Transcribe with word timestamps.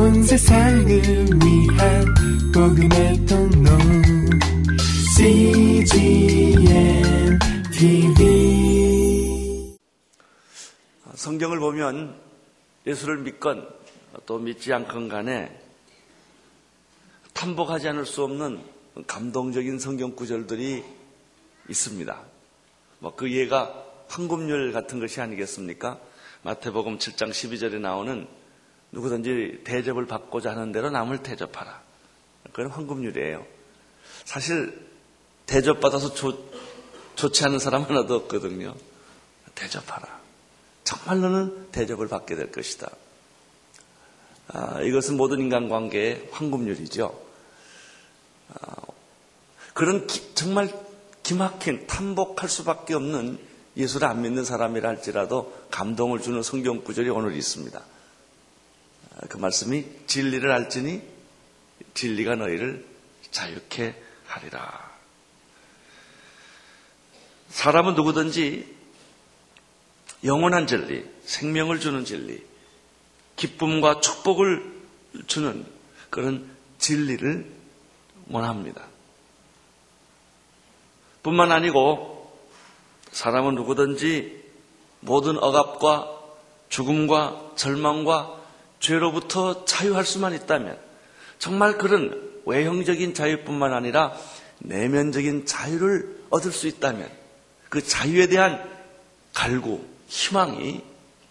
온 0.00 0.22
세상을 0.22 0.88
위한 0.88 2.04
복음의 2.54 3.26
통로 3.26 3.70
CGM 5.14 6.62
TV 7.70 9.76
성경을 11.14 11.60
보면 11.60 12.18
예수를 12.86 13.18
믿건 13.18 13.68
또 14.24 14.38
믿지 14.38 14.72
않건 14.72 15.10
간에 15.10 15.54
탐복하지 17.34 17.88
않을 17.88 18.06
수 18.06 18.24
없는 18.24 18.58
감동적인 19.06 19.78
성경 19.78 20.16
구절들이 20.16 20.82
있습니다. 21.68 22.18
뭐 23.00 23.12
그 23.16 23.30
예가 23.30 23.84
황금률 24.08 24.72
같은 24.72 24.98
것이 24.98 25.20
아니겠습니까? 25.20 26.00
마태복음 26.42 26.96
7장 26.96 27.32
12절에 27.32 27.78
나오는 27.78 28.39
누구든지 28.92 29.62
대접을 29.64 30.06
받고자 30.06 30.50
하는 30.50 30.72
대로 30.72 30.90
남을 30.90 31.22
대접하라. 31.22 31.80
그건 32.52 32.70
황금률이에요. 32.70 33.46
사실 34.24 34.86
대접받아서 35.46 36.14
좋, 36.14 36.52
좋지 37.16 37.44
않은 37.44 37.58
사람 37.58 37.82
하나도 37.82 38.14
없거든요. 38.14 38.74
대접하라. 39.54 40.20
정말 40.84 41.20
너는 41.20 41.70
대접을 41.70 42.08
받게 42.08 42.34
될 42.34 42.50
것이다. 42.50 42.90
아, 44.48 44.80
이것은 44.82 45.16
모든 45.16 45.40
인간관계의 45.40 46.28
황금률이죠. 46.32 47.20
아, 48.54 48.72
그런 49.74 50.06
기, 50.06 50.34
정말 50.34 50.72
기막힌 51.22 51.86
탐복할 51.86 52.48
수밖에 52.48 52.94
없는 52.94 53.38
예수를 53.76 54.08
안 54.08 54.22
믿는 54.22 54.44
사람이라 54.44 54.88
할지라도 54.88 55.54
감동을 55.70 56.20
주는 56.20 56.42
성경 56.42 56.82
구절이 56.82 57.08
오늘 57.10 57.36
있습니다. 57.36 57.80
아, 59.20 59.26
그 59.28 59.36
말씀이 59.36 59.84
진리를 60.06 60.50
알지니 60.50 61.02
진리가 61.94 62.36
너희를 62.36 62.86
자유케 63.30 63.94
하리라. 64.26 64.90
사람은 67.50 67.94
누구든지 67.94 68.76
영원한 70.24 70.66
진리, 70.66 71.04
생명을 71.24 71.80
주는 71.80 72.04
진리, 72.04 72.42
기쁨과 73.36 74.00
축복을 74.00 74.80
주는 75.26 75.66
그런 76.10 76.48
진리를 76.78 77.50
원합니다. 78.28 78.86
뿐만 81.22 81.52
아니고 81.52 82.38
사람은 83.12 83.54
누구든지 83.56 84.40
모든 85.00 85.36
억압과 85.38 86.18
죽음과 86.68 87.52
절망과 87.56 88.39
죄로부터 88.80 89.64
자유할 89.64 90.04
수만 90.04 90.34
있다면 90.34 90.78
정말 91.38 91.78
그런 91.78 92.30
외형적인 92.46 93.14
자유뿐만 93.14 93.72
아니라 93.72 94.14
내면적인 94.58 95.46
자유를 95.46 96.24
얻을 96.30 96.52
수 96.52 96.66
있다면 96.66 97.10
그 97.68 97.86
자유에 97.86 98.26
대한 98.26 98.68
갈구, 99.32 99.86
희망이 100.08 100.82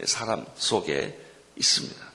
사람 0.06 0.46
속에 0.56 1.20
있습니다. 1.58 2.10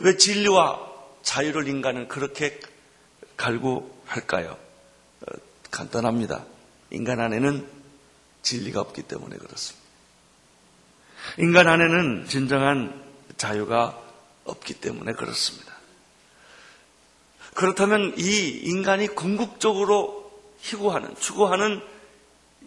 왜 0.00 0.16
진리와 0.16 0.86
자유를 1.22 1.68
인간은 1.68 2.08
그렇게 2.08 2.60
갈구할까요? 3.36 4.50
어, 4.50 5.26
간단합니다. 5.70 6.44
인간 6.90 7.20
안에는 7.20 7.66
진리가 8.42 8.80
없기 8.80 9.02
때문에 9.02 9.36
그렇습니다. 9.36 9.86
인간 11.38 11.68
안에는 11.68 12.26
진정한 12.28 13.07
자유가 13.38 13.98
없기 14.44 14.74
때문에 14.74 15.12
그렇습니다. 15.14 15.76
그렇다면 17.54 18.14
이 18.18 18.60
인간이 18.64 19.08
궁극적으로 19.08 20.30
희구하는, 20.60 21.14
추구하는 21.16 21.80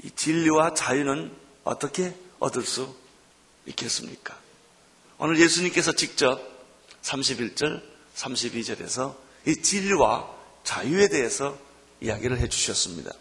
이 0.04 0.10
진리와 0.12 0.74
자유는 0.74 1.32
어떻게 1.64 2.14
얻을 2.40 2.64
수 2.64 2.96
있겠습니까? 3.68 4.38
오늘 5.18 5.40
예수님께서 5.40 5.92
직접 5.92 6.42
31절, 7.04 7.82
32절에서 8.16 9.16
이 9.46 9.62
진리와 9.62 10.30
자유에 10.64 11.08
대해서 11.10 11.58
이야기를 12.02 12.40
해 12.40 12.50
주셨습니다. 12.50 13.12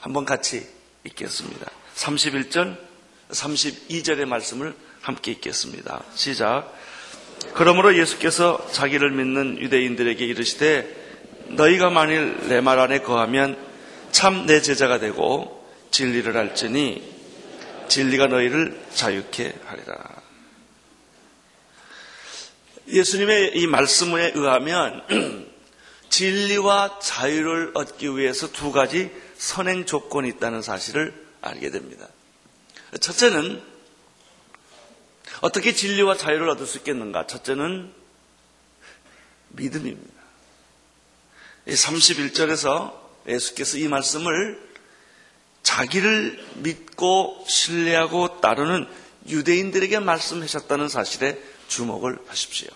한번 0.00 0.24
같이 0.24 0.68
읽겠습니다. 1.04 1.70
31절, 1.94 2.78
32절의 3.30 4.24
말씀을 4.24 4.76
함께 5.00 5.32
읽겠습니다. 5.32 6.04
시작. 6.14 6.72
그러므로 7.54 7.96
예수께서 7.96 8.66
자기를 8.72 9.10
믿는 9.12 9.58
유대인들에게 9.60 10.24
이르시되 10.24 11.04
너희가 11.48 11.90
만일 11.90 12.48
내 12.48 12.60
말 12.60 12.78
안에 12.78 13.00
거하면 13.00 13.56
참 14.12 14.46
내 14.46 14.60
제자가 14.60 14.98
되고 14.98 15.64
진리를 15.90 16.36
알지니 16.36 17.16
진리가 17.88 18.26
너희를 18.26 18.78
자유케 18.94 19.54
하리라. 19.66 19.96
예수님의 22.88 23.52
이 23.56 23.66
말씀에 23.66 24.32
의하면 24.34 25.02
진리와 26.08 26.98
자유를 27.02 27.72
얻기 27.74 28.16
위해서 28.16 28.50
두 28.52 28.72
가지 28.72 29.10
선행 29.36 29.84
조건이 29.86 30.28
있다는 30.28 30.62
사실을 30.62 31.12
알게 31.42 31.70
됩니다. 31.70 32.06
첫째는 33.00 33.60
어떻게 35.40 35.74
진리와 35.74 36.16
자유를 36.16 36.48
얻을 36.50 36.66
수 36.66 36.78
있겠는가? 36.78 37.26
첫째는 37.26 37.92
믿음입니다. 39.48 40.22
31절에서 41.66 42.94
예수께서 43.28 43.78
이 43.78 43.88
말씀을 43.88 44.64
자기를 45.62 46.44
믿고 46.56 47.44
신뢰하고 47.48 48.40
따르는 48.40 48.86
유대인들에게 49.28 49.98
말씀하셨다는 49.98 50.88
사실에 50.88 51.40
주목을 51.68 52.18
하십시오. 52.28 52.68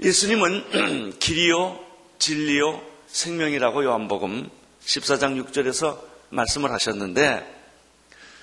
예수님은 0.00 1.16
길이요, 1.18 1.82
진리요, 2.18 2.82
생명이라고 3.06 3.84
요한복음 3.84 4.50
14장 4.84 5.42
6절에서 5.42 5.98
말씀을 6.28 6.70
하셨는데 6.72 7.53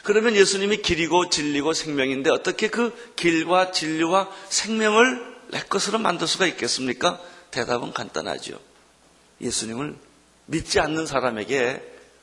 그러면 0.04 0.36
예수님이 0.36 0.82
길이고 0.82 1.30
진리고 1.30 1.74
생명인데 1.74 2.32
어떻게 2.32 2.70
그 2.70 2.96
길과 3.16 3.72
진리와 3.72 4.30
생명을 4.50 5.32
내 5.52 5.62
것으로 5.62 6.00
만들 6.00 6.28
수가 6.28 6.48
있겠습니까? 6.48 7.22
대답은 7.52 7.94
간단하죠. 7.94 8.60
예수님을 9.42 9.96
믿지 10.46 10.80
않는 10.80 11.06
사람에게 11.06 11.82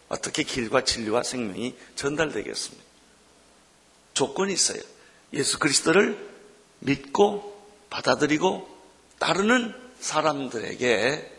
어떻게 0.09 0.43
길과 0.43 0.85
진리와 0.85 1.23
생명이 1.23 1.75
전달되겠습니까? 1.95 2.85
조건이 4.15 4.53
있어요. 4.53 4.81
예수 5.35 5.59
그리스도를 5.59 6.19
믿고 6.81 7.55
받아들이고 7.91 8.69
따르는 9.19 9.75
사람들에게 10.01 11.33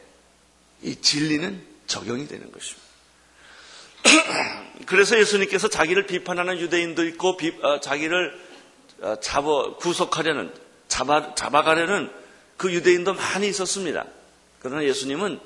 이 0.83 0.95
진리는 0.95 1.65
적용이 1.87 2.27
되는 2.27 2.51
것입니다. 2.51 2.88
그래서 4.89 5.19
예수님께서 5.19 5.67
자기를 5.67 6.07
비판하는 6.07 6.59
유대인도 6.59 7.05
있고 7.09 7.37
비, 7.37 7.53
어, 7.61 7.79
자기를 7.79 8.35
어, 9.01 9.19
잡아 9.19 9.75
구속하려는 9.75 10.51
잡아 10.87 11.35
잡아가려는 11.35 12.11
그 12.57 12.73
유대인도 12.73 13.13
많이 13.13 13.47
있었습니다. 13.47 14.07
그러나 14.59 14.83
예수님은 14.83 15.39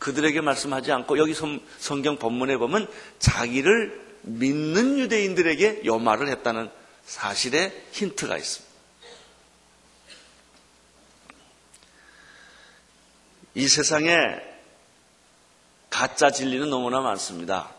그들에게 0.00 0.40
말씀하지 0.40 0.90
않고 0.90 1.16
여기 1.18 1.32
성 1.32 2.02
경 2.02 2.16
본문에 2.18 2.56
보면 2.56 2.88
자기를 3.20 4.18
믿는 4.22 4.98
유대인들에게 4.98 5.82
요 5.84 6.00
말을 6.00 6.26
했다는 6.30 6.68
사실에 7.04 7.72
힌트가 7.92 8.36
있습니다. 8.36 8.68
이 13.54 13.68
세상에 13.68 14.16
가짜 15.88 16.32
진리는 16.32 16.68
너무나 16.68 17.00
많습니다. 17.00 17.77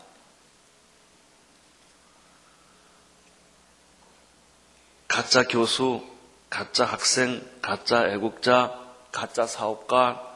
가짜 5.20 5.42
교수, 5.42 6.02
가짜 6.48 6.86
학생, 6.86 7.46
가짜 7.60 8.08
애국자, 8.08 8.74
가짜 9.12 9.46
사업가, 9.46 10.34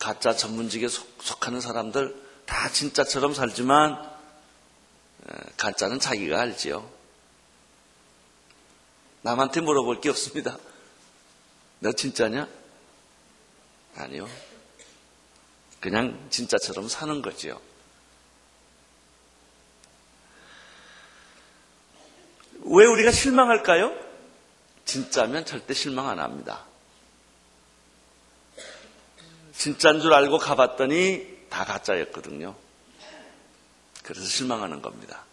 가짜 0.00 0.34
전문직에 0.34 0.88
속하는 0.88 1.60
사람들 1.60 2.20
다 2.44 2.68
진짜처럼 2.70 3.34
살지만 3.34 4.10
가짜는 5.56 6.00
자기가 6.00 6.40
알지요. 6.40 6.90
남한테 9.22 9.60
물어볼 9.60 10.00
게 10.00 10.10
없습니다. 10.10 10.58
너 11.78 11.92
진짜냐? 11.92 12.48
아니요. 13.94 14.28
그냥 15.78 16.26
진짜처럼 16.30 16.88
사는 16.88 17.22
거지요. 17.22 17.60
왜 22.72 22.86
우리가 22.86 23.10
실망할까요? 23.10 23.92
진짜면 24.84 25.44
절대 25.44 25.74
실망 25.74 26.08
안 26.08 26.20
합니다. 26.20 26.64
진짜인 29.52 30.00
줄 30.00 30.14
알고 30.14 30.38
가봤더니 30.38 31.46
다 31.50 31.64
가짜였거든요. 31.64 32.54
그래서 34.04 34.24
실망하는 34.24 34.82
겁니다. 34.82 35.24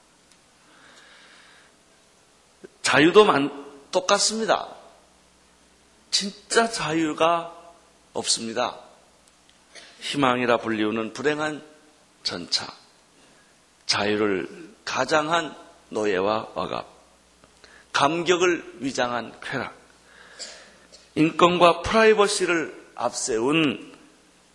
자유도 2.82 3.28
똑같습니다. 3.92 4.76
진짜 6.10 6.70
자유가 6.70 7.54
없습니다. 8.14 8.80
희망이라 10.00 10.58
불리우는 10.58 11.14
불행한 11.14 11.64
전차, 12.24 12.68
자유를 13.86 14.74
가장한 14.86 15.56
노예와 15.90 16.52
억압, 16.56 16.97
감격을 17.98 18.76
위장한 18.82 19.34
쾌락, 19.42 19.74
인권과 21.16 21.82
프라이버시를 21.82 22.92
앞세운 22.94 23.92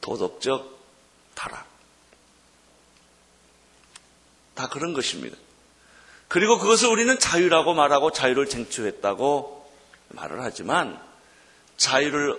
도덕적 0.01 0.79
타락. 1.35 1.67
다 4.55 4.69
그런 4.69 4.93
것입니다. 4.93 5.37
그리고 6.29 6.57
그것을 6.59 6.89
우리는 6.89 7.19
자유라고 7.19 7.75
말하고 7.75 8.13
자유를 8.13 8.49
쟁취했다고 8.49 9.73
말을 10.11 10.41
하지만 10.41 11.03
자유를 11.77 12.39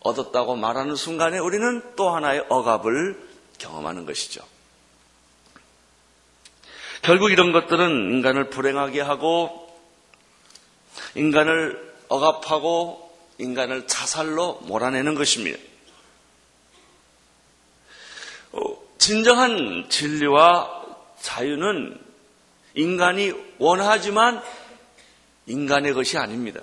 얻었다고 0.00 0.56
말하는 0.56 0.96
순간에 0.96 1.38
우리는 1.38 1.94
또 1.94 2.10
하나의 2.10 2.46
억압을 2.48 3.28
경험하는 3.58 4.06
것이죠. 4.06 4.44
결국 7.02 7.30
이런 7.30 7.52
것들은 7.52 7.90
인간을 8.10 8.50
불행하게 8.50 9.02
하고 9.02 9.61
인간을 11.14 11.94
억압하고 12.08 13.10
인간을 13.38 13.86
자살로 13.86 14.60
몰아내는 14.62 15.14
것입니다. 15.14 15.58
어, 18.52 18.60
진정한 18.98 19.86
진리와 19.88 20.82
자유는 21.20 21.98
인간이 22.74 23.32
원하지만 23.58 24.42
인간의 25.46 25.94
것이 25.94 26.18
아닙니다. 26.18 26.60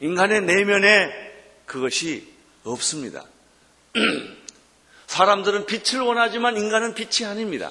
인간의 0.00 0.42
내면에 0.42 1.26
그것이 1.66 2.32
없습니다. 2.64 3.24
사람들은 5.06 5.66
빛을 5.66 6.00
원하지만 6.02 6.56
인간은 6.56 6.94
빛이 6.94 7.28
아닙니다. 7.28 7.70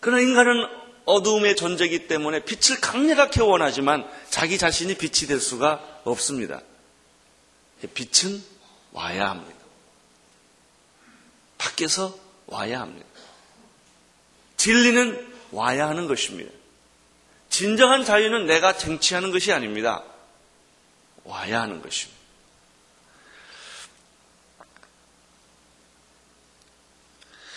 그러나 0.00 0.22
인간은 0.22 0.79
어두움의 1.10 1.56
존재이기 1.56 2.06
때문에 2.06 2.44
빛을 2.44 2.80
강력하게 2.80 3.42
원하지만 3.42 4.08
자기 4.28 4.58
자신이 4.58 4.94
빛이 4.96 5.26
될 5.26 5.40
수가 5.40 6.02
없습니다. 6.04 6.60
빛은 7.94 8.42
와야 8.92 9.30
합니다. 9.30 9.58
밖에서 11.58 12.18
와야 12.46 12.80
합니다. 12.80 13.06
진리는 14.56 15.32
와야 15.52 15.88
하는 15.88 16.06
것입니다. 16.06 16.50
진정한 17.48 18.04
자유는 18.04 18.46
내가 18.46 18.76
쟁취하는 18.76 19.32
것이 19.32 19.52
아닙니다. 19.52 20.04
와야 21.24 21.62
하는 21.62 21.82
것입니다. 21.82 22.20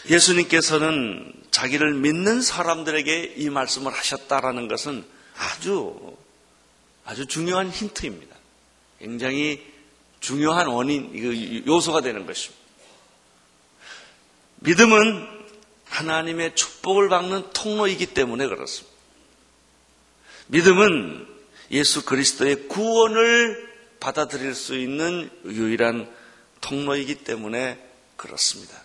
예수님께서는 0.09 1.42
자기를 1.53 1.93
믿는 1.93 2.41
사람들에게 2.41 3.35
이 3.37 3.49
말씀을 3.51 3.93
하셨다라는 3.93 4.67
것은 4.67 5.05
아주 5.37 6.17
아주 7.05 7.27
중요한 7.27 7.69
힌트입니다. 7.69 8.35
굉장히 8.97 9.63
중요한 10.19 10.65
원인 10.65 11.13
요소가 11.67 12.01
되는 12.01 12.25
것입니다. 12.25 12.63
믿음은 14.61 15.27
하나님의 15.85 16.55
축복을 16.55 17.09
받는 17.09 17.51
통로이기 17.51 18.07
때문에 18.07 18.47
그렇습니다. 18.47 18.97
믿음은 20.47 21.27
예수 21.69 22.03
그리스도의 22.03 22.67
구원을 22.67 23.71
받아들일 23.99 24.55
수 24.55 24.75
있는 24.75 25.29
유일한 25.45 26.11
통로이기 26.61 27.23
때문에 27.23 27.77
그렇습니다. 28.17 28.81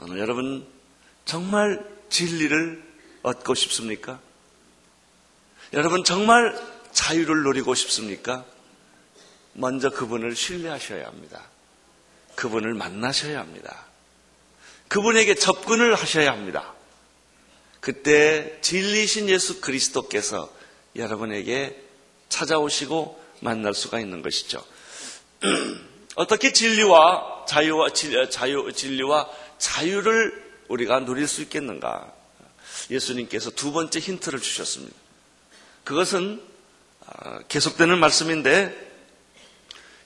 오늘 0.00 0.18
여러분 0.18 0.66
정말 1.24 1.84
진리를 2.10 2.82
얻고 3.22 3.54
싶습니까? 3.54 4.20
여러분 5.72 6.04
정말 6.04 6.58
자유를 6.92 7.44
누리고 7.44 7.74
싶습니까? 7.74 8.44
먼저 9.54 9.90
그분을 9.90 10.34
신뢰하셔야 10.36 11.06
합니다. 11.06 11.42
그분을 12.34 12.74
만나셔야 12.74 13.38
합니다. 13.38 13.86
그분에게 14.88 15.34
접근을 15.34 15.94
하셔야 15.94 16.32
합니다. 16.32 16.74
그때 17.80 18.58
진리신 18.60 19.28
예수 19.28 19.60
그리스도께서 19.60 20.52
여러분에게 20.96 21.82
찾아오시고 22.28 23.22
만날 23.40 23.74
수가 23.74 24.00
있는 24.00 24.22
것이죠. 24.22 24.64
어떻게 26.14 26.52
진리와 26.52 27.46
자유와 27.48 27.88
자유 28.30 28.72
진리와 28.72 29.28
자유를 29.58 30.41
우리가 30.72 31.04
누릴 31.04 31.28
수 31.28 31.42
있겠는가? 31.42 32.12
예수님께서 32.90 33.50
두 33.50 33.72
번째 33.72 33.98
힌트를 33.98 34.40
주셨습니다. 34.40 34.96
그것은 35.84 36.42
아, 37.06 37.40
계속되는 37.48 37.98
말씀인데 37.98 38.90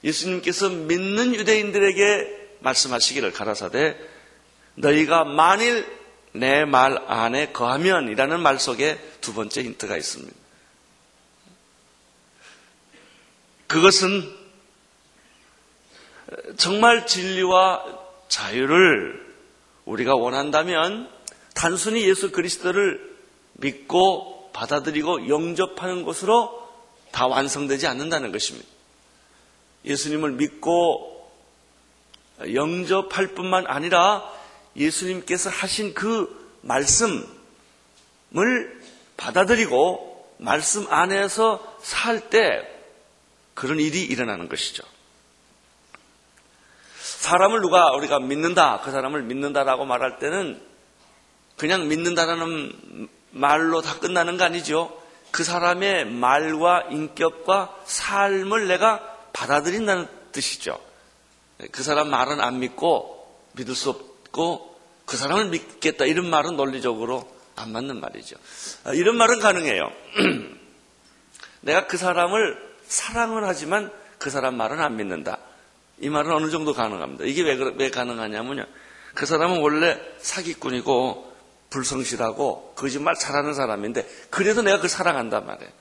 예수님께서 0.03 0.69
믿는 0.69 1.35
유대인들에게 1.35 2.57
말씀하시기를 2.59 3.31
가라사대 3.31 3.97
너희가 4.75 5.23
만일 5.23 5.85
내 6.33 6.65
말 6.65 6.97
안에 7.07 7.51
거하면이라는 7.51 8.39
말 8.41 8.59
속에 8.59 8.99
두 9.21 9.33
번째 9.33 9.63
힌트가 9.63 9.95
있습니다. 9.95 10.35
그것은 13.67 14.35
정말 16.57 17.07
진리와 17.07 17.83
자유를 18.27 19.26
우리가 19.87 20.15
원한다면 20.15 21.09
단순히 21.53 22.07
예수 22.07 22.31
그리스도를 22.31 23.17
믿고 23.53 24.51
받아들이고 24.53 25.29
영접하는 25.29 26.03
것으로 26.03 26.67
다 27.11 27.27
완성되지 27.27 27.87
않는다는 27.87 28.31
것입니다. 28.31 28.67
예수님을 29.85 30.33
믿고 30.33 31.31
영접할 32.53 33.33
뿐만 33.33 33.65
아니라 33.67 34.29
예수님께서 34.75 35.49
하신 35.49 35.93
그 35.93 36.57
말씀을 36.61 37.25
받아들이고 39.15 40.35
말씀 40.37 40.85
안에서 40.91 41.77
살 41.81 42.29
때 42.29 42.61
그런 43.53 43.79
일이 43.79 44.03
일어나는 44.03 44.49
것이죠. 44.49 44.83
사람을 47.27 47.59
누가 47.59 47.91
우리가 47.91 48.19
믿는다, 48.19 48.79
그 48.83 48.91
사람을 48.91 49.23
믿는다라고 49.23 49.83
말할 49.83 50.17
때는 50.17 50.61
그냥 51.57 51.89
믿는다라는 51.89 53.09
말로 53.31 53.81
다 53.81 53.99
끝나는 53.99 54.37
거 54.37 54.45
아니죠. 54.45 54.97
그 55.31 55.43
사람의 55.43 56.05
말과 56.05 56.83
인격과 56.89 57.75
삶을 57.85 58.69
내가 58.69 59.01
받아들인다는 59.33 60.07
뜻이죠. 60.31 60.79
그 61.71 61.83
사람 61.83 62.09
말은 62.09 62.39
안 62.39 62.59
믿고 62.59 63.41
믿을 63.53 63.75
수 63.75 63.89
없고 63.89 64.79
그 65.05 65.17
사람을 65.17 65.49
믿겠다 65.49 66.05
이런 66.05 66.29
말은 66.29 66.55
논리적으로 66.55 67.29
안 67.57 67.73
맞는 67.73 67.99
말이죠. 67.99 68.37
아, 68.85 68.93
이런 68.93 69.17
말은 69.17 69.39
가능해요. 69.39 69.91
내가 71.61 71.87
그 71.87 71.97
사람을 71.97 72.75
사랑은 72.87 73.43
하지만 73.43 73.91
그 74.17 74.29
사람 74.29 74.55
말은 74.55 74.79
안 74.79 74.95
믿는다. 74.95 75.39
이 75.99 76.09
말은 76.09 76.31
어느 76.31 76.49
정도 76.51 76.73
가능합니다. 76.73 77.25
이게 77.25 77.41
왜, 77.41 77.57
왜 77.77 77.89
가능하냐면요. 77.89 78.65
그 79.15 79.25
사람은 79.25 79.61
원래 79.61 79.99
사기꾼이고 80.19 81.35
불성실하고 81.69 82.73
거짓말 82.75 83.15
잘하는 83.15 83.53
사람인데 83.53 84.07
그래도 84.29 84.61
내가 84.61 84.79
그 84.79 84.87
사랑한단 84.87 85.45
말이에요. 85.45 85.71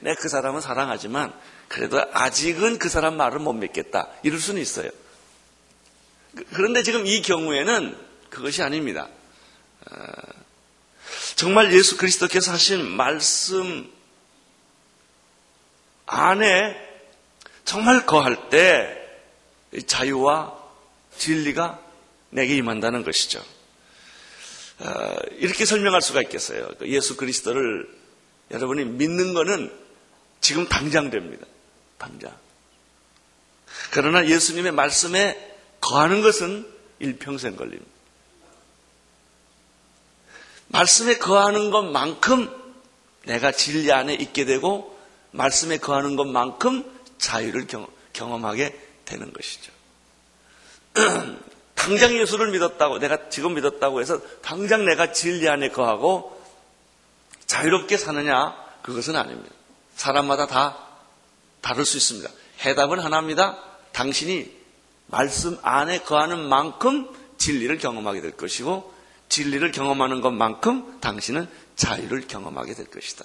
내가 0.00 0.20
그 0.20 0.28
사람은 0.28 0.60
사랑하지만 0.60 1.32
그래도 1.68 2.00
아직은 2.12 2.78
그 2.78 2.88
사람 2.88 3.16
말을 3.16 3.38
못 3.38 3.52
믿겠다. 3.52 4.08
이럴 4.22 4.38
수는 4.38 4.60
있어요. 4.62 4.90
그, 6.34 6.44
그런데 6.52 6.82
지금 6.82 7.06
이 7.06 7.22
경우에는 7.22 7.96
그것이 8.30 8.62
아닙니다. 8.62 9.08
어, 9.90 9.96
정말 11.36 11.72
예수 11.72 11.96
그리스도께서 11.96 12.52
하신 12.52 12.88
말씀 12.90 13.90
안에 16.06 16.76
정말 17.64 18.06
거할 18.06 18.48
때 18.48 18.98
자유와 19.86 20.56
진리가 21.16 21.80
내게 22.30 22.56
임한다는 22.56 23.04
것이죠. 23.04 23.44
어, 24.80 25.16
이렇게 25.38 25.64
설명할 25.64 26.02
수가 26.02 26.22
있겠어요. 26.22 26.68
그 26.78 26.88
예수 26.88 27.16
그리스도를 27.16 27.88
여러분이 28.50 28.84
믿는 28.84 29.34
거는 29.34 29.72
지금 30.40 30.68
당장 30.68 31.10
됩니다. 31.10 31.46
당장. 31.98 32.32
그러나 33.90 34.26
예수님의 34.26 34.72
말씀에 34.72 35.56
거하는 35.80 36.22
것은 36.22 36.66
일평생 37.00 37.56
걸립니다. 37.56 37.90
말씀에 40.68 41.18
거하는 41.18 41.70
것만큼 41.70 42.50
내가 43.24 43.52
진리 43.52 43.90
안에 43.92 44.14
있게 44.14 44.44
되고 44.44 44.98
말씀에 45.32 45.78
거하는 45.78 46.16
것만큼 46.16 46.84
자유를 47.18 47.66
경험하게 48.12 48.87
되는 49.08 49.32
것이죠. 49.32 49.72
당장 51.74 52.12
예수를 52.12 52.50
믿었다고 52.50 52.98
내가 52.98 53.30
지금 53.30 53.54
믿었다고 53.54 54.00
해서 54.00 54.20
당장 54.42 54.84
내가 54.84 55.12
진리 55.12 55.48
안에 55.48 55.70
거하고 55.70 56.38
자유롭게 57.46 57.96
사느냐 57.96 58.54
그것은 58.82 59.16
아닙니다. 59.16 59.54
사람마다 59.96 60.46
다 60.46 60.76
다를 61.62 61.84
수 61.84 61.96
있습니다. 61.96 62.30
해답은 62.60 62.98
하나입니다. 62.98 63.58
당신이 63.92 64.52
말씀 65.06 65.58
안에 65.62 66.02
거하는 66.02 66.38
만큼 66.48 67.08
진리를 67.38 67.78
경험하게 67.78 68.20
될 68.20 68.32
것이고 68.32 68.92
진리를 69.28 69.72
경험하는 69.72 70.20
것만큼 70.20 71.00
당신은 71.00 71.48
자유를 71.76 72.26
경험하게 72.26 72.74
될 72.74 72.86
것이다. 72.86 73.24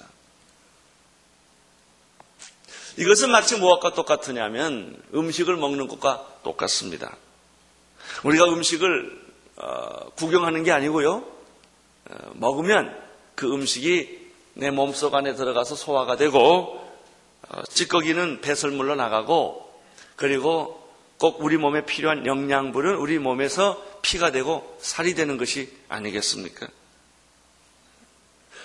이것은 2.97 3.31
마치 3.31 3.57
무엇과 3.57 3.93
똑같으냐면 3.93 5.01
음식을 5.13 5.55
먹는 5.57 5.87
것과 5.87 6.27
똑같습니다. 6.43 7.15
우리가 8.23 8.45
음식을 8.45 9.23
어, 9.55 10.09
구경하는 10.15 10.63
게 10.63 10.71
아니고요. 10.71 11.23
어, 12.09 12.31
먹으면 12.33 12.95
그 13.35 13.51
음식이 13.51 14.21
내 14.55 14.69
몸속 14.69 15.15
안에 15.15 15.35
들어가서 15.35 15.75
소화가 15.75 16.17
되고 16.17 16.83
어, 17.49 17.63
찌꺼기는 17.69 18.41
배설물로 18.41 18.95
나가고 18.95 19.81
그리고 20.15 20.79
꼭 21.17 21.43
우리 21.43 21.57
몸에 21.57 21.85
필요한 21.85 22.25
영양분은 22.25 22.95
우리 22.95 23.17
몸에서 23.17 23.83
피가 24.01 24.31
되고 24.31 24.77
살이 24.79 25.15
되는 25.15 25.37
것이 25.37 25.71
아니겠습니까? 25.89 26.67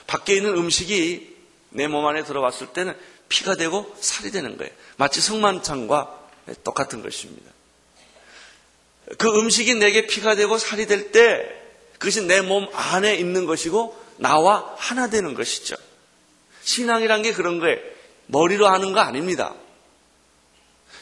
밖에 0.07 0.35
있는 0.35 0.57
음식이 0.57 1.37
내 1.71 1.87
몸 1.87 2.07
안에 2.07 2.25
들어왔을 2.25 2.69
때는 2.69 2.97
피가 3.29 3.57
되고 3.57 3.95
살이 4.01 4.31
되는 4.31 4.57
거예요. 4.57 4.73
마치 4.97 5.21
성만찬과 5.21 6.29
똑같은 6.65 7.03
것입니다. 7.03 7.51
그 9.19 9.39
음식이 9.39 9.75
내게 9.75 10.07
피가 10.07 10.35
되고 10.35 10.59
살이 10.59 10.87
될 10.87 11.13
때 11.13 11.49
그것이 11.99 12.23
내 12.23 12.41
몸 12.43 12.69
안에 12.73 13.17
있는 13.17 13.45
것이고 13.47 13.97
나와 14.19 14.75
하나 14.79 15.09
되는 15.09 15.35
것이죠. 15.35 15.77
신앙이란 16.63 17.23
게 17.23 17.33
그런 17.33 17.59
거예요. 17.59 17.79
머리로 18.27 18.69
하는 18.69 18.93
거 18.93 19.01
아닙니다. 19.01 19.55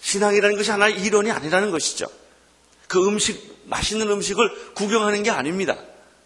신앙이라는 0.01 0.57
것이 0.57 0.71
하나의 0.71 1.01
이론이 1.01 1.31
아니라는 1.31 1.71
것이죠. 1.71 2.07
그 2.87 3.05
음식, 3.07 3.57
맛있는 3.65 4.09
음식을 4.11 4.75
구경하는 4.75 5.23
게 5.25 5.31
아닙니다. 5.31 5.77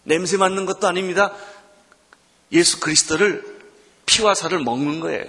냄새 0.04 0.36
맡는 0.36 0.66
것도 0.66 0.86
아닙니다. 0.86 1.34
예수 2.52 2.80
그리스도를 2.80 3.60
피와 4.06 4.34
살을 4.34 4.58
먹는 4.58 5.00
거예요. 5.00 5.24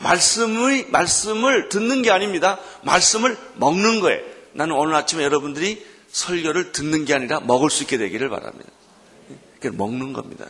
말씀의, 0.00 0.86
말씀을 0.88 1.68
듣는 1.68 2.02
게 2.02 2.10
아닙니다. 2.10 2.58
말씀을 2.82 3.38
먹는 3.56 4.00
거예요. 4.00 4.22
나는 4.52 4.74
오늘 4.74 4.94
아침에 4.94 5.22
여러분들이 5.22 5.86
설교를 6.10 6.72
듣는 6.72 7.04
게 7.04 7.14
아니라 7.14 7.40
먹을 7.40 7.70
수 7.70 7.82
있게 7.84 7.98
되기를 7.98 8.28
바랍니다. 8.28 8.70
그게 9.54 9.70
먹는 9.70 10.12
겁니다. 10.12 10.46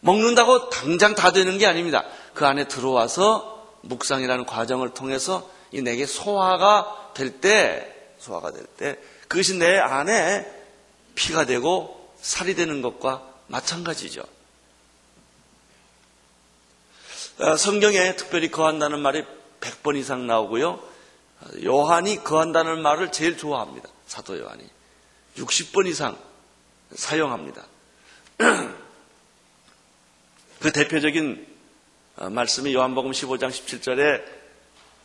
먹는다고 0.00 0.70
당장 0.70 1.14
다 1.14 1.32
되는 1.32 1.56
게 1.58 1.66
아닙니다. 1.66 2.04
그 2.34 2.46
안에 2.46 2.68
들어와서 2.68 3.76
묵상이라는 3.82 4.44
과정을 4.46 4.90
통해서 4.90 5.50
이 5.72 5.82
내게 5.82 6.06
소화가 6.06 7.12
될 7.14 7.40
때, 7.40 8.12
소화가 8.18 8.52
될 8.52 8.66
때, 8.76 8.98
그것이 9.28 9.56
내 9.56 9.78
안에 9.78 10.46
피가 11.14 11.46
되고 11.46 12.12
살이 12.20 12.54
되는 12.54 12.82
것과 12.82 13.22
마찬가지죠. 13.46 14.20
어, 14.20 14.26
성경에 17.58 18.16
특별히 18.16 18.50
거한다는 18.50 19.00
말이 19.00 19.24
100번 19.60 19.96
이상 19.96 20.26
나오고요. 20.26 20.80
요한이 21.64 22.24
거한다는 22.24 22.80
말을 22.80 23.12
제일 23.12 23.36
좋아합니다. 23.36 23.88
사도 24.06 24.38
요한이. 24.38 24.64
60번 25.36 25.86
이상 25.86 26.16
사용합니다. 26.94 27.64
그 30.60 30.72
대표적인 30.72 31.46
어, 32.16 32.30
말씀이 32.30 32.74
요한복음 32.74 33.10
15장 33.10 33.50
17절에 33.50 34.24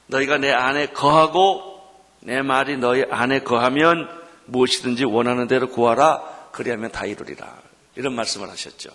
너희가 0.07 0.38
내 0.38 0.51
안에 0.51 0.88
거하고 0.88 1.81
내 2.21 2.41
말이 2.41 2.77
너희 2.77 3.03
안에 3.09 3.41
거하면 3.41 4.07
무엇이든지 4.45 5.03
원하는 5.03 5.47
대로 5.47 5.69
구하라 5.69 6.50
그리하면 6.53 6.91
다 6.91 7.05
이루리라 7.05 7.61
이런 7.95 8.13
말씀을 8.15 8.50
하셨죠. 8.50 8.91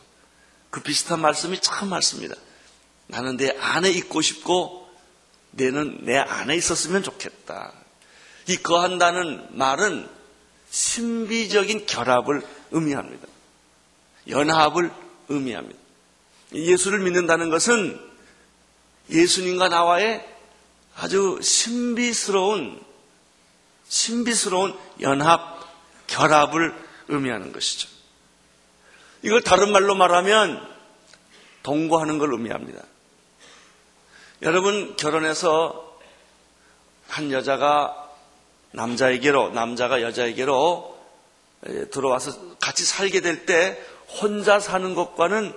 그 0.71 0.81
비슷한 0.81 1.21
말씀이 1.21 1.61
참 1.61 1.89
많습니다. 1.91 2.35
나는 3.09 3.37
내 3.37 3.51
안에 3.59 3.91
있고 3.91 4.21
싶고 4.21 4.89
내는 5.53 6.05
내 6.05 6.17
안에 6.17 6.57
있었으면 6.57 7.03
좋겠다. 7.03 7.73
이 8.49 8.57
거한다는 8.57 9.57
말은 9.57 10.09
신비적인 10.71 11.87
결합을 11.87 12.43
의미합니다. 12.71 13.27
연합을 14.29 14.91
의미합니다. 15.29 15.79
예수를 16.53 17.01
믿는다는 17.01 17.51
것은 17.51 18.01
예수님과 19.11 19.69
나와의 19.69 20.27
아주 20.97 21.39
신비스러운 21.43 22.85
신비스러운 23.89 24.77
연합, 25.01 25.61
결합을 26.07 26.75
의미하는 27.09 27.53
것이죠. 27.53 27.89
이걸 29.23 29.43
다른 29.43 29.73
말로 29.73 29.95
말하면 29.95 30.67
동거하는 31.63 32.19
걸 32.19 32.33
의미합니다. 32.33 32.83
여러분 34.43 34.97
결혼해서 34.97 35.99
한 37.09 37.33
여자가 37.33 38.11
남자에게로 38.73 39.51
남자가 39.51 40.03
여자에게로 40.03 40.97
들어와서 41.91 42.57
같이 42.59 42.85
살게 42.85 43.21
될 43.21 43.47
때 43.47 43.81
혼자 44.21 44.61
사는 44.61 44.95
것과는 44.95 45.55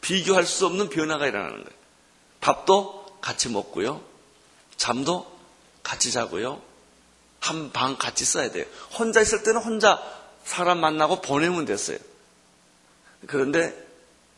비교할 0.00 0.44
수 0.44 0.66
없는 0.66 0.88
변화가 0.90 1.26
일어나는 1.26 1.56
거예요. 1.56 1.76
밥도 2.40 3.06
같이 3.20 3.48
먹고요. 3.48 4.00
잠도 4.76 5.26
같이 5.82 6.10
자고요. 6.12 6.60
한 7.40 7.70
방 7.72 7.96
같이 7.96 8.24
써야 8.24 8.50
돼요. 8.50 8.64
혼자 8.98 9.20
있을 9.20 9.42
때는 9.44 9.62
혼자 9.62 10.02
사람 10.44 10.78
만나고 10.80 11.20
보내면 11.20 11.64
됐어요. 11.64 11.98
그런데 13.26 13.74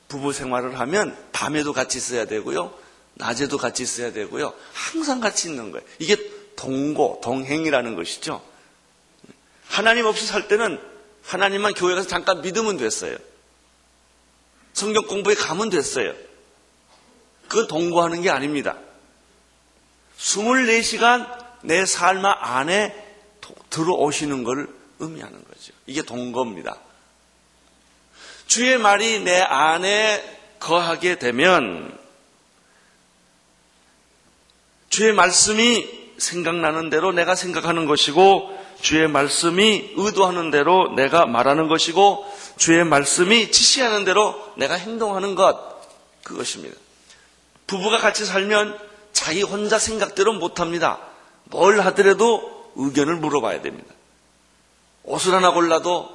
부부 0.09 0.33
생활을 0.33 0.79
하면 0.79 1.17
밤에도 1.33 1.73
같이 1.73 1.99
있어야 1.99 2.27
되고요. 2.27 2.73
낮에도 3.19 3.59
같이 3.59 3.83
있어야 3.83 4.13
되고요. 4.13 4.55
항상 4.73 5.21
같이 5.21 5.49
있는 5.49 5.71
거예요. 5.71 5.87
이게 5.99 6.17
동고, 6.57 7.21
동행이라는 7.23 7.95
것이죠. 7.95 8.43
하나님 9.67 10.07
없이 10.07 10.27
살 10.27 10.49
때는 10.49 10.81
하나님만 11.25 11.75
교회 11.75 11.95
가서 11.95 12.09
잠깐 12.09 12.41
믿으면 12.41 12.79
됐어요. 12.79 13.17
성경 14.73 15.07
공부에 15.07 15.35
가면 15.35 15.69
됐어요. 15.71 16.15
그건 17.49 17.67
동거하는 17.67 18.23
게 18.23 18.31
아닙니다. 18.31 18.79
24시간 20.19 21.49
내 21.63 21.85
삶 21.85 22.25
안에 22.25 22.95
들어오시는 23.71 24.45
걸 24.45 24.69
의미하는 25.01 25.43
거죠. 25.45 25.73
이게 25.87 26.03
동거입니다. 26.03 26.77
주의 28.47 28.79
말이 28.79 29.21
내 29.21 29.41
안에 29.41 30.39
거하게 30.61 31.19
되면 31.19 31.98
주의 34.91 35.13
말씀이 35.13 35.99
생각나는 36.19 36.91
대로 36.91 37.13
내가 37.13 37.35
생각하는 37.35 37.87
것이고 37.87 38.59
주의 38.81 39.09
말씀이 39.09 39.93
의도하는 39.97 40.51
대로 40.51 40.95
내가 40.95 41.27
말하는 41.27 41.69
것이고 41.69 42.27
주의 42.57 42.85
말씀이 42.85 43.51
지시하는 43.51 44.05
대로 44.05 44.35
내가 44.57 44.75
행동하는 44.75 45.35
것 45.35 45.79
그것입니다. 46.25 46.77
부부가 47.67 47.99
같이 47.99 48.25
살면 48.25 48.79
자기 49.13 49.43
혼자 49.43 49.79
생각대로 49.79 50.33
못합니다. 50.33 50.99
뭘 51.45 51.81
하더라도 51.81 52.71
의견을 52.77 53.17
물어봐야 53.17 53.63
됩니다. 53.63 53.93
옷을 55.05 55.35
하나 55.35 55.51
골라도 55.51 56.09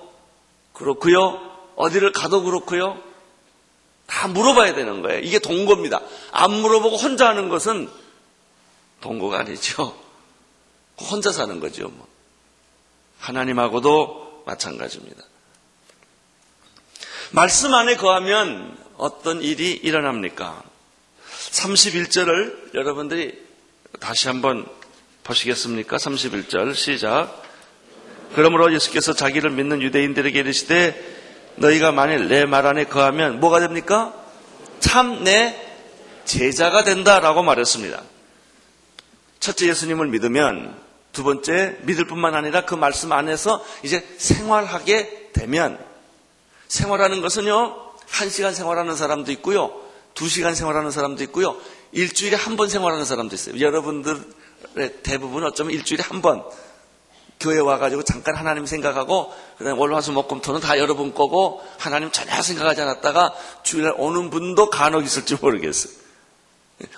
그렇고요. 0.73 1.39
어디를 1.75 2.11
가도 2.11 2.43
그렇고요. 2.43 2.97
다 4.05 4.27
물어봐야 4.27 4.75
되는 4.75 5.01
거예요. 5.01 5.19
이게 5.19 5.39
동거입니다. 5.39 6.01
안 6.31 6.51
물어보고 6.51 6.97
혼자 6.97 7.27
하는 7.27 7.49
것은 7.49 7.89
동거가 9.03 9.39
아니죠. 9.39 9.93
혼자 10.97 11.31
사는 11.33 11.59
거죠. 11.59 11.89
뭐. 11.89 12.07
하나님하고도 13.19 14.43
마찬가지입니다. 14.45 15.21
말씀 17.31 17.73
안에 17.73 17.97
거하면 17.97 18.77
어떤 18.95 19.41
일이 19.41 19.71
일어납니까? 19.73 20.63
31절을 21.51 22.73
여러분들이 22.75 23.43
다시 23.99 24.27
한번 24.29 24.65
보시겠습니까? 25.25 25.97
31절 25.97 26.73
시작. 26.73 27.41
그러므로 28.35 28.73
예수께서 28.73 29.13
자기를 29.13 29.49
믿는 29.51 29.81
유대인들에게 29.81 30.39
이르시되 30.39 31.13
너희가 31.57 31.91
만일 31.91 32.27
내 32.29 32.45
말 32.45 32.65
안에 32.65 32.85
거하면 32.85 33.39
뭐가 33.41 33.59
됩니까? 33.59 34.13
참 34.79 35.23
내 35.25 35.59
제자가 36.25 36.83
된다라고 36.85 37.43
말했습니다. 37.43 38.01
첫째 39.43 39.67
예수님을 39.67 40.07
믿으면 40.07 40.73
두 41.11 41.25
번째 41.25 41.77
믿을 41.81 42.07
뿐만 42.07 42.33
아니라 42.33 42.63
그 42.65 42.75
말씀 42.75 43.11
안에서 43.11 43.61
이제 43.83 44.07
생활하게 44.17 45.31
되면 45.33 45.77
생활하는 46.69 47.21
것은요 47.21 47.75
한 48.07 48.29
시간 48.29 48.53
생활하는 48.53 48.95
사람도 48.95 49.33
있고요 49.33 49.73
두 50.13 50.29
시간 50.29 50.55
생활하는 50.55 50.91
사람도 50.91 51.23
있고요 51.25 51.57
일주일에 51.91 52.37
한 52.37 52.55
번 52.55 52.69
생활하는 52.69 53.03
사람도 53.05 53.35
있어요. 53.35 53.59
여러분들의 53.59 54.23
대부분 55.03 55.43
어쩌면 55.43 55.73
일주일에 55.73 56.01
한 56.03 56.21
번 56.21 56.41
교회 57.39 57.59
와가지고 57.59 58.03
잠깐 58.03 58.35
하나님 58.37 58.65
생각하고 58.65 59.33
그다음 59.57 59.77
월화수목금토는 59.77 60.61
다 60.61 60.79
여러분 60.79 61.13
거고 61.13 61.61
하나님 61.77 62.09
전혀 62.11 62.41
생각하지 62.41 62.81
않았다가 62.81 63.33
주일날 63.63 63.95
오는 63.97 64.29
분도 64.29 64.69
간혹 64.69 65.03
있을지 65.03 65.35
모르겠어요. 65.35 66.02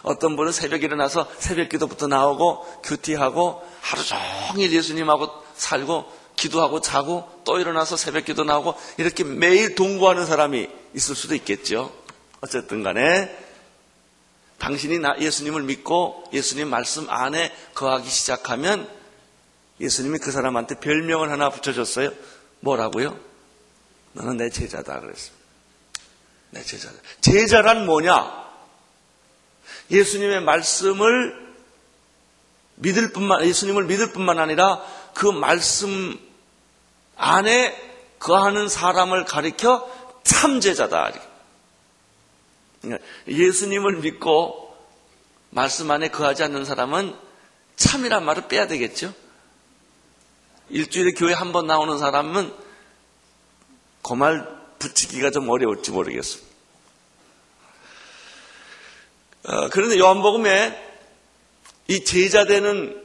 어떤 0.04 0.36
분은 0.36 0.52
새벽 0.52 0.82
에 0.82 0.86
일어나서 0.86 1.30
새벽 1.38 1.70
기도부터 1.70 2.08
나오고 2.08 2.82
큐티하고 2.84 3.62
하루 3.82 4.04
종일 4.04 4.72
예수님하고 4.72 5.30
살고 5.56 6.12
기도하고 6.36 6.82
자고 6.82 7.30
또 7.44 7.60
일어나서 7.60 7.98
새벽 7.98 8.26
기도 8.26 8.44
나오고 8.44 8.76
이렇게 8.98 9.24
매일 9.24 9.76
동거하는 9.76 10.26
사람이 10.26 10.68
있을 10.94 11.16
수도 11.16 11.36
있겠죠. 11.36 11.94
어쨌든 12.42 12.84
간에 12.84 13.36
당신이 14.60 15.00
예수님을 15.20 15.64
믿고 15.64 16.24
예수님 16.34 16.70
말씀 16.70 17.10
안에 17.10 17.54
거하기 17.74 18.10
시작하면 18.10 18.90
예수님이 19.80 20.20
그 20.20 20.32
사람한테 20.32 20.80
별명을 20.80 21.32
하나 21.32 21.50
붙여줬어요. 21.50 22.12
뭐라고요? 22.62 23.18
너는 24.14 24.38
내 24.38 24.50
제자다 24.50 25.02
그랬습니다. 25.02 25.46
내 26.52 26.64
제자다. 26.64 26.96
제자란 27.22 27.86
뭐냐? 27.86 28.45
예수님의 29.92 30.42
말씀을 30.42 31.46
믿을 32.76 33.12
뿐만 33.14 33.46
예수님을 33.46 33.86
믿을 33.86 34.12
뿐만 34.12 34.40
아니라 34.40 34.82
그 35.14 35.28
말씀 35.28 36.20
안에 37.16 37.94
거하는 38.20 38.68
사람을 38.68 39.26
가리켜 39.26 39.90
참제자다. 40.24 41.14
예수님을 43.28 43.98
믿고 43.98 44.76
말씀 45.52 45.90
안에 45.92 46.10
거하지 46.10 46.44
않는 46.44 46.66
사람은 46.66 47.16
참이란 47.78 48.26
말을 48.26 48.48
빼야 48.48 48.68
되겠죠. 48.68 49.14
일주일에 50.70 51.12
교회 51.14 51.34
한 51.34 51.52
번 51.52 51.68
나오는 51.68 51.98
사람은 51.98 52.54
그 54.02 54.14
말 54.14 54.48
붙이기가 54.80 55.32
좀 55.32 55.50
어려울지 55.50 55.92
모르겠습니다. 55.92 56.45
어, 59.48 59.70
그런데 59.70 59.98
요한복음에 60.00 60.84
이 61.88 62.04
제자 62.04 62.46
되는 62.46 63.02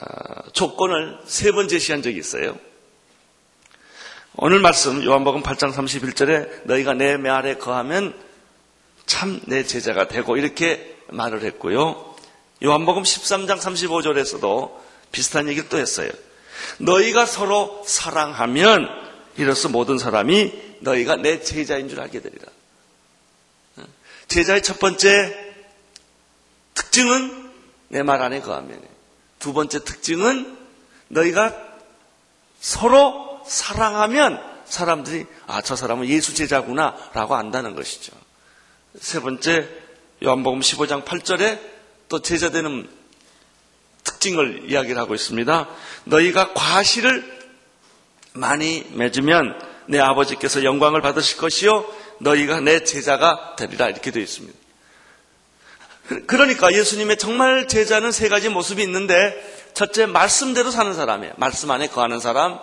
어, 0.00 0.50
조건을 0.52 1.18
세 1.26 1.52
번 1.52 1.68
제시한 1.68 2.02
적이 2.02 2.18
있어요. 2.18 2.58
오늘 4.38 4.60
말씀 4.60 5.02
요한복음 5.02 5.42
8장 5.42 5.72
31절에 5.72 6.66
너희가 6.66 6.92
내 6.94 7.16
말에 7.16 7.56
거하면 7.56 8.14
참 9.06 9.40
내 9.46 9.62
제자가 9.64 10.08
되고 10.08 10.36
이렇게 10.36 10.96
말을 11.08 11.42
했고요. 11.44 12.14
요한복음 12.64 13.02
13장 13.04 13.58
35절에서도 13.58 14.72
비슷한 15.12 15.48
얘기를 15.48 15.68
또 15.68 15.78
했어요. 15.78 16.10
너희가 16.78 17.24
서로 17.26 17.82
사랑하면 17.86 18.88
이로써 19.38 19.68
모든 19.68 19.98
사람이 19.98 20.52
너희가 20.80 21.16
내 21.16 21.40
제자인 21.40 21.88
줄 21.88 22.00
알게 22.00 22.20
되리라. 22.20 22.44
제자의 24.28 24.62
첫 24.62 24.78
번째 24.78 25.54
특징은 26.74 27.50
내 27.88 28.02
말 28.02 28.20
안에 28.22 28.40
거하면. 28.40 28.80
두 29.38 29.52
번째 29.52 29.84
특징은 29.84 30.56
너희가 31.08 31.54
서로 32.60 33.40
사랑하면 33.46 34.42
사람들이 34.66 35.26
아, 35.46 35.62
저 35.62 35.76
사람은 35.76 36.08
예수 36.08 36.34
제자구나 36.34 36.96
라고 37.14 37.36
안다는 37.36 37.74
것이죠. 37.76 38.12
세 38.98 39.20
번째 39.20 39.68
요한복음 40.24 40.60
15장 40.60 41.04
8절에 41.04 41.60
또 42.08 42.20
제자되는 42.22 42.88
특징을 44.02 44.70
이야기를 44.70 44.98
하고 45.00 45.14
있습니다. 45.14 45.68
너희가 46.04 46.54
과실을 46.54 47.36
많이 48.32 48.84
맺으면 48.92 49.58
내 49.86 50.00
아버지께서 50.00 50.64
영광을 50.64 51.00
받으실 51.02 51.36
것이요 51.36 51.84
너희가 52.20 52.60
내 52.60 52.84
제자가 52.84 53.56
되리라 53.56 53.88
이렇게 53.88 54.10
되어 54.10 54.22
있습니다. 54.22 54.58
그러니까 56.26 56.72
예수님의 56.72 57.18
정말 57.18 57.68
제자는 57.68 58.12
세 58.12 58.28
가지 58.28 58.48
모습이 58.48 58.82
있는데 58.82 59.34
첫째 59.74 60.06
말씀대로 60.06 60.70
사는 60.70 60.94
사람이에요. 60.94 61.34
말씀 61.36 61.70
안에 61.70 61.88
거하는 61.88 62.20
사람. 62.20 62.58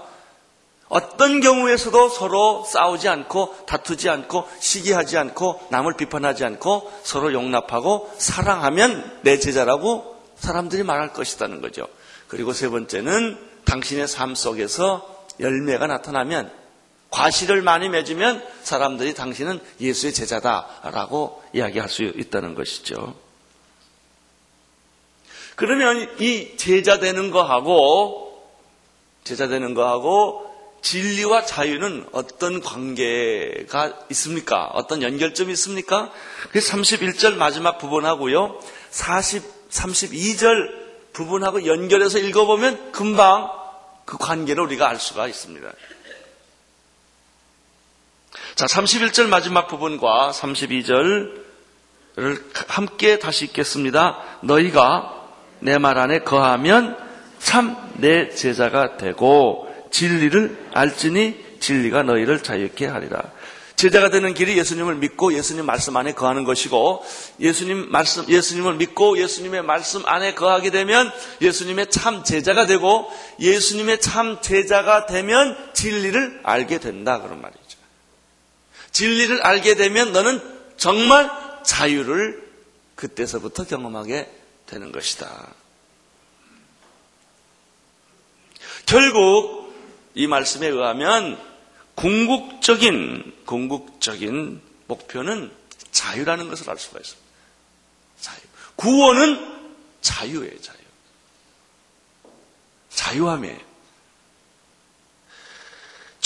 어떤 0.87 1.41
경우에서도 1.41 2.09
서로 2.09 2.65
싸우지 2.65 3.09
않고 3.09 3.65
다투지 3.65 4.09
않고 4.09 4.47
시기하지 4.59 5.17
않고 5.17 5.67
남을 5.69 5.95
비판하지 5.95 6.45
않고 6.45 6.91
서로 7.03 7.33
용납하고 7.33 8.13
사랑하면 8.17 9.19
내 9.23 9.39
제자라고 9.39 10.21
사람들이 10.37 10.83
말할 10.83 11.13
것이라는 11.13 11.61
거죠. 11.61 11.87
그리고 12.27 12.53
세 12.53 12.69
번째는 12.69 13.37
당신의 13.65 14.07
삶 14.07 14.35
속에서 14.35 15.25
열매가 15.39 15.87
나타나면 15.87 16.51
과실을 17.13 17.61
많이 17.61 17.89
맺으면 17.89 18.43
사람들이 18.63 19.13
당신은 19.13 19.59
예수의 19.79 20.13
제자다라고 20.13 21.43
이야기할 21.53 21.87
수 21.87 22.01
있다는 22.01 22.55
것이죠. 22.55 23.15
그러면 25.55 26.09
이 26.19 26.57
제자 26.57 26.97
되는 26.97 27.29
거하고 27.29 28.43
제자 29.23 29.47
되는 29.47 29.75
거하고 29.75 30.51
진리와 30.81 31.45
자유는 31.45 32.07
어떤 32.13 32.59
관계가 32.61 34.05
있습니까? 34.09 34.65
어떤 34.73 35.03
연결점이 35.03 35.53
있습니까? 35.53 36.11
그 36.51 36.59
31절 36.59 37.35
마지막 37.35 37.77
부분하고요. 37.77 38.59
40, 38.89 39.69
32절 39.69 41.13
부분하고 41.13 41.67
연결해서 41.67 42.17
읽어보면 42.17 42.91
금방 42.91 43.51
그 44.03 44.17
관계를 44.17 44.63
우리가 44.63 44.89
알 44.89 44.99
수가 44.99 45.27
있습니다. 45.27 45.71
자, 48.55 48.65
31절 48.65 49.27
마지막 49.27 49.67
부분과 49.67 50.31
32절을 50.33 51.43
함께 52.67 53.17
다시 53.19 53.45
읽겠습니다. 53.45 54.17
너희가 54.41 55.21
내 55.59 55.77
말 55.79 55.97
안에 55.97 56.19
거하면 56.19 56.97
참 57.39 57.81
내 57.97 58.29
제자가 58.29 58.97
되고 58.97 59.67
진리를 59.91 60.69
알지니 60.73 61.59
진리가 61.59 62.01
너희를 62.03 62.41
자유케 62.41 62.87
하리라. 62.87 63.21
제자가 63.75 64.09
되는 64.09 64.33
길이 64.33 64.57
예수님을 64.57 64.95
믿고 64.95 65.33
예수님 65.33 65.65
말씀 65.65 65.95
안에 65.97 66.13
거하는 66.13 66.43
것이고 66.43 67.03
예수님 67.39 67.91
말씀 67.91 68.27
예수님을 68.27 68.75
믿고 68.75 69.19
예수님의 69.19 69.61
말씀 69.63 70.01
안에 70.07 70.33
거하게 70.33 70.71
되면 70.71 71.11
예수님의 71.41 71.91
참 71.91 72.23
제자가 72.23 72.65
되고 72.65 73.09
예수님의 73.39 74.01
참 74.01 74.41
제자가 74.41 75.05
되면 75.05 75.55
진리를 75.73 76.41
알게 76.43 76.79
된다 76.79 77.21
그런 77.21 77.41
말이죠. 77.41 77.62
진리를 78.93 79.41
알게 79.41 79.75
되면 79.75 80.13
너는 80.13 80.41
정말 80.77 81.29
자유를 81.63 82.51
그때서부터 82.95 83.65
경험하게 83.65 84.31
되는 84.67 84.91
것이다. 84.91 85.53
결국 88.85 89.73
이 90.13 90.27
말씀에 90.27 90.67
의하면 90.67 91.39
궁극적인 91.95 93.33
궁극적인 93.45 94.61
목표는 94.87 95.51
자유라는 95.91 96.49
것을 96.49 96.69
알 96.69 96.77
수가 96.77 96.99
있습니다. 96.99 97.29
자유. 98.19 98.39
구원은 98.75 99.53
자유예요, 100.01 100.61
자유. 100.61 100.77
자유함이에요. 102.89 103.72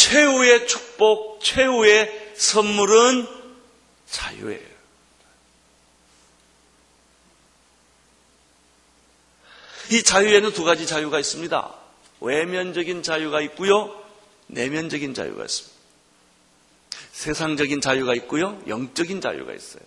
최후의 0.08 0.68
축복, 0.68 1.42
최후의 1.44 2.34
선물은 2.38 3.28
자유예요. 4.10 4.78
이 9.92 10.04
자유에는 10.04 10.54
두 10.54 10.64
가지 10.64 10.88
자유가 10.88 11.20
있습니다. 11.20 11.74
외면적인 12.22 13.04
자유가 13.04 13.42
있고요. 13.42 14.02
내면적인 14.48 15.14
자유가 15.14 15.44
있습니다. 15.44 15.78
세상적인 17.12 17.82
자유가 17.82 18.16
있고요. 18.16 18.62
영적인 18.68 19.20
자유가 19.20 19.54
있어요. 19.54 19.84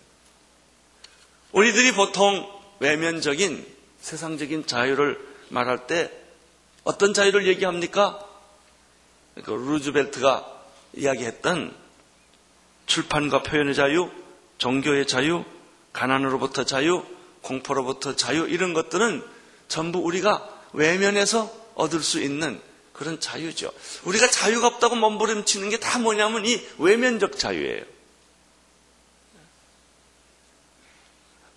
우리들이 1.53 1.93
보통 1.93 2.47
외면적인 2.81 3.67
세상적인 4.03 4.67
자유를 4.67 5.19
말할 5.49 5.87
때 5.87 6.11
어떤 6.85 7.15
자유를 7.15 7.47
얘기합니까? 7.47 8.30
그 9.45 9.51
루즈벨트가 9.51 10.47
이야기했던 10.95 11.75
출판과 12.87 13.43
표현의 13.43 13.75
자유, 13.75 14.11
종교의 14.59 15.07
자유, 15.07 15.45
가난으로부터 15.93 16.65
자유, 16.65 17.05
공포로부터 17.43 18.17
자유 18.17 18.49
이런 18.49 18.75
것들은 18.75 19.25
전부 19.69 20.01
우리가 20.01 20.49
외면해서 20.73 21.51
얻을 21.75 22.01
수 22.03 22.21
있는 22.21 22.61
그런 22.93 23.19
자유죠. 23.19 23.73
우리가 24.05 24.29
자유가 24.29 24.67
없다고 24.67 24.97
몸부림치는 24.97 25.71
게 25.71 25.79
다 25.79 25.99
뭐냐면 25.99 26.45
이 26.45 26.61
외면적 26.79 27.39
자유예요. 27.39 27.85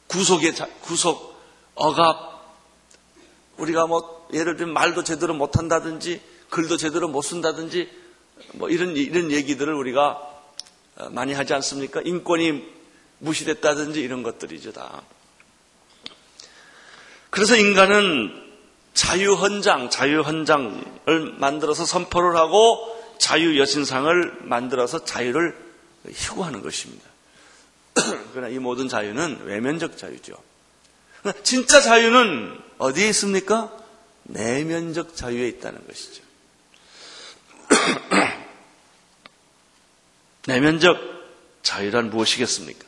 구속의 0.08 0.56
자, 0.56 0.68
구속, 0.82 1.36
억압, 1.76 2.34
우리가 3.58 3.88
뭐 3.88 4.28
예를 4.32 4.58
들면 4.58 4.74
말도 4.74 5.04
제대로 5.04 5.34
못한다든지 5.34 6.22
글도 6.54 6.78
제대로 6.78 7.08
못 7.08 7.24
쓴다든지 7.24 7.90
뭐 8.54 8.70
이런 8.70 8.96
이런 8.96 9.32
얘기들을 9.32 9.74
우리가 9.74 10.22
많이 11.10 11.34
하지 11.34 11.56
않습니까? 11.56 12.00
인권이 12.06 12.64
무시됐다든지 13.18 14.00
이런 14.00 14.22
것들이죠 14.22 14.72
다. 14.72 15.02
그래서 17.32 17.56
인간은 17.56 18.40
자유헌장, 18.94 19.90
자유헌장을 19.90 21.38
만들어서 21.40 21.88
선포를 21.88 22.36
하고 22.36 23.04
자유여신상을 23.18 24.42
만들어서 24.42 25.04
자유를 25.06 25.58
희구하는 26.08 26.62
것입니다. 26.62 27.04
그러나 28.34 28.50
이 28.50 28.60
모든 28.60 28.88
자유는 28.88 29.46
외면적 29.46 29.98
자유죠. 29.98 30.36
진짜 31.42 31.82
자유는 31.82 32.60
어디에 32.78 33.08
있습니까? 33.10 33.76
내면적 34.26 35.16
자유에 35.16 35.48
있다는 35.48 35.88
것이죠. 35.88 36.33
내면적 40.48 40.98
자유란 41.64 42.10
무엇이겠습니까? 42.10 42.86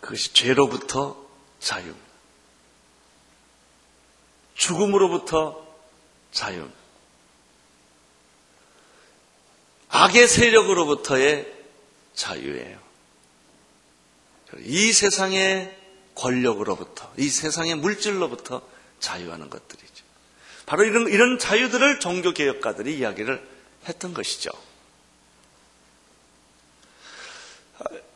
그것이 0.00 0.32
죄로부터 0.32 1.16
자유. 1.60 1.94
죽음으로부터 4.54 5.66
자유. 6.32 6.68
악의 9.88 10.28
세력으로부터의 10.28 11.52
자유예요. 12.14 12.78
이 14.60 14.92
세상의 14.92 15.76
권력으로부터, 16.14 17.12
이 17.16 17.28
세상의 17.28 17.76
물질로부터 17.76 18.62
자유하는 18.98 19.50
것들이죠. 19.50 19.87
바로 20.68 20.84
이런, 20.84 21.08
이런 21.08 21.38
자유들을 21.38 21.98
종교개혁가들이 21.98 22.98
이야기를 22.98 23.42
했던 23.88 24.12
것이죠. 24.12 24.50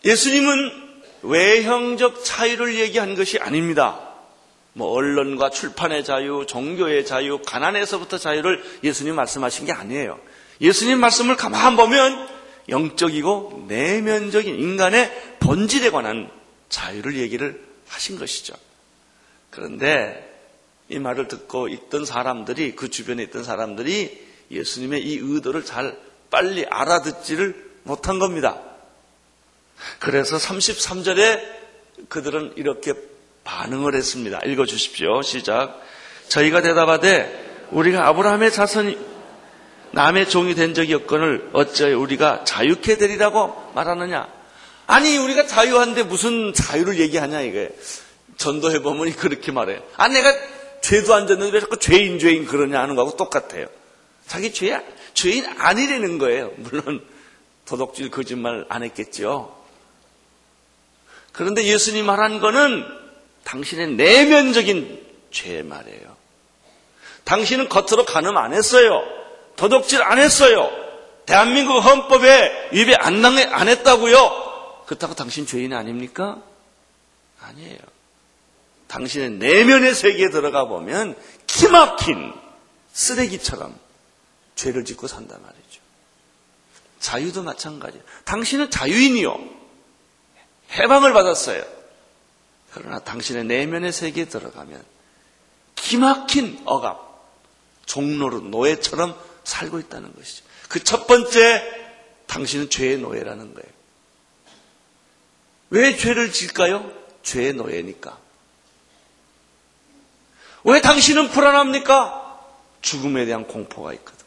예수님은 0.05 0.93
외형적 1.23 2.23
자유를 2.23 2.75
얘기한 2.75 3.15
것이 3.15 3.39
아닙니다. 3.39 4.07
뭐 4.75 4.93
언론과 4.93 5.49
출판의 5.49 6.05
자유, 6.05 6.45
종교의 6.47 7.07
자유, 7.07 7.41
가난에서부터 7.41 8.19
자유를 8.19 8.63
예수님 8.85 9.15
말씀하신 9.15 9.65
게 9.65 9.73
아니에요. 9.73 10.21
예수님 10.61 10.99
말씀을 11.01 11.37
가만 11.37 11.77
보면 11.77 12.29
영적이고 12.69 13.65
내면적인 13.69 14.55
인간의 14.57 15.37
본질에 15.41 15.89
관한 15.89 16.31
자유를 16.69 17.17
얘기를 17.17 17.65
하신 17.89 18.19
것이죠. 18.19 18.53
그런데 19.49 20.32
이 20.93 20.99
말을 20.99 21.29
듣고 21.29 21.69
있던 21.69 22.05
사람들이 22.05 22.77
그 22.77 22.91
주변에 22.91 23.23
있던 23.25 23.45
사람들이 23.45 24.27
예수님의 24.51 25.03
이 25.03 25.19
의도를 25.21 25.65
잘 25.65 25.97
빨리 26.31 26.67
알아듣지를 26.67 27.73
못한 27.85 28.19
겁니다. 28.19 28.61
그래서 29.99 30.37
33절에 30.37 31.41
그들은 32.09 32.53
이렇게 32.57 32.95
반응을 33.45 33.95
했습니다. 33.95 34.41
읽어 34.45 34.67
주십시오. 34.67 35.23
시작. 35.23 35.81
저희가 36.29 36.63
대답하되 36.63 37.69
우리가 37.71 38.07
아브라함의 38.09 38.53
자손이 38.53 38.99
남의 39.93 40.29
종이 40.29 40.55
된 40.55 40.75
적이 40.75 40.95
없건을 40.95 41.51
어찌하여 41.53 41.99
우리가 41.99 42.45
자유케 42.45 42.97
되리라고 42.97 43.73
말하느냐? 43.75 44.27
아니 44.87 45.17
우리가 45.19 45.47
자유한데 45.47 46.05
무슨 46.05 46.53
자유를 46.55 46.99
얘기하냐 46.99 47.41
이게 47.43 47.77
전도해 48.37 48.81
보면 48.81 49.13
그렇게 49.13 49.53
말해요. 49.53 49.83
아 49.97 50.09
내가 50.09 50.33
죄도 50.83 51.15
안 51.15 51.27
졌는데 51.27 51.53
왜 51.55 51.61
자꾸 51.61 51.79
죄인 51.79 52.19
죄인 52.19 52.45
그러냐 52.45 52.81
하는 52.81 52.95
거하고 52.95 53.17
똑같아요. 53.17 53.67
자기 54.27 54.53
죄 54.53 54.85
죄인 55.15 55.47
아니라는 55.47 56.19
거예요. 56.19 56.53
물론 56.57 57.05
도덕질 57.65 58.11
거짓말 58.11 58.67
안 58.69 58.83
했겠죠. 58.83 59.57
그런데 61.33 61.65
예수님 61.65 62.05
말한 62.05 62.41
거는 62.41 62.85
당신의 63.45 63.93
내면적인 63.93 65.01
죄 65.31 65.63
말이에요. 65.63 66.17
당신은 67.25 67.69
겉으로 67.69 68.05
간음 68.05 68.37
안 68.37 68.53
했어요. 68.53 69.03
도덕질 69.57 70.03
안 70.03 70.19
했어요. 70.19 70.71
대한민국 71.25 71.79
헌법에 71.79 72.71
위배 72.73 72.95
안, 72.95 73.25
안 73.25 73.69
했다고요. 73.69 74.85
그렇다고 74.87 75.15
당신 75.15 75.47
죄인 75.47 75.73
아닙니까? 75.73 76.43
아니에요. 77.41 77.79
당신의 78.93 79.31
내면의 79.31 79.95
세계에 79.95 80.29
들어가 80.29 80.67
보면 80.67 81.17
기막힌 81.47 82.35
쓰레기처럼 82.93 83.75
죄를 84.55 84.85
짓고 84.85 85.07
산단 85.07 85.41
말이죠. 85.41 85.81
자유도 87.01 87.43
마찬가지예요. 87.43 88.05
당신은 88.27 88.71
자유인이요. 88.71 89.39
해방을 90.73 91.15
받았어요. 91.15 91.65
그러나 92.75 92.99
당신의 92.99 93.45
내면의 93.45 93.93
세계에 93.93 94.27
들어가면 94.27 94.85
기막힌 95.75 96.61
억압, 96.67 97.01
종로로 97.87 98.41
노예처럼 98.41 99.19
살고 99.45 99.79
있다는 99.79 100.15
것이죠. 100.15 100.45
그 100.69 100.85
첫 100.85 101.07
번째, 101.07 101.63
당신은 102.27 102.69
죄의 102.69 102.99
노예라는 102.99 103.55
거예요. 103.55 103.73
왜 105.71 105.97
죄를 105.97 106.31
질까요? 106.31 106.93
죄의 107.23 107.55
노예니까. 107.55 108.22
왜 110.65 110.81
당신은 110.81 111.31
불안합니까? 111.31 112.41
죽음에 112.81 113.25
대한 113.25 113.47
공포가 113.47 113.93
있거든. 113.95 114.27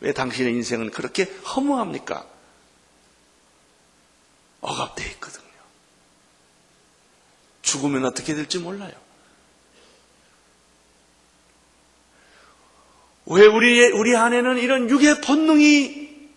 왜 0.00 0.12
당신의 0.12 0.52
인생은 0.54 0.90
그렇게 0.90 1.24
허무합니까? 1.24 2.26
억압되어 4.60 5.06
있거든요. 5.12 5.42
죽으면 7.62 8.04
어떻게 8.04 8.34
될지 8.34 8.58
몰라요. 8.58 8.92
왜 13.26 13.46
우리, 13.46 13.90
우리 13.92 14.16
안에는 14.16 14.58
이런 14.58 14.90
육의 14.90 15.20
본능이 15.20 16.30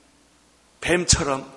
뱀처럼, 0.82 1.52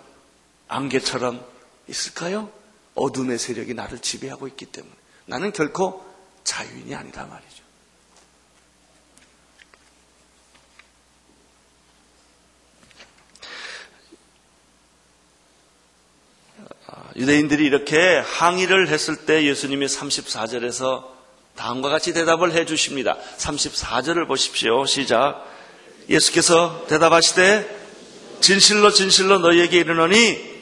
안개처럼 0.68 1.44
있을까요? 1.86 2.50
어둠의 2.94 3.38
세력이 3.38 3.74
나를 3.74 4.00
지배하고 4.00 4.48
있기 4.48 4.66
때문에. 4.66 4.94
나는 5.26 5.52
결코 5.52 6.07
자유인이 6.44 6.94
아니다 6.94 7.24
말이죠. 7.24 7.68
유대인들이 17.16 17.64
이렇게 17.64 18.18
항의를 18.18 18.88
했을 18.88 19.26
때 19.26 19.44
예수님이 19.44 19.86
34절에서 19.86 21.04
다음과 21.56 21.88
같이 21.88 22.14
대답을 22.14 22.52
해 22.52 22.64
주십니다. 22.64 23.16
34절을 23.38 24.28
보십시오. 24.28 24.86
시작. 24.86 25.44
예수께서 26.08 26.86
대답하시되 26.88 27.78
진실로 28.40 28.92
진실로 28.92 29.38
너희에게 29.40 29.78
이르노니 29.78 30.58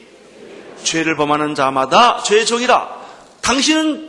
죄를 0.83 1.15
범하는 1.15 1.53
자마다 1.53 2.23
죄의 2.23 2.45
종이라. 2.47 2.97
당신은 3.41 4.06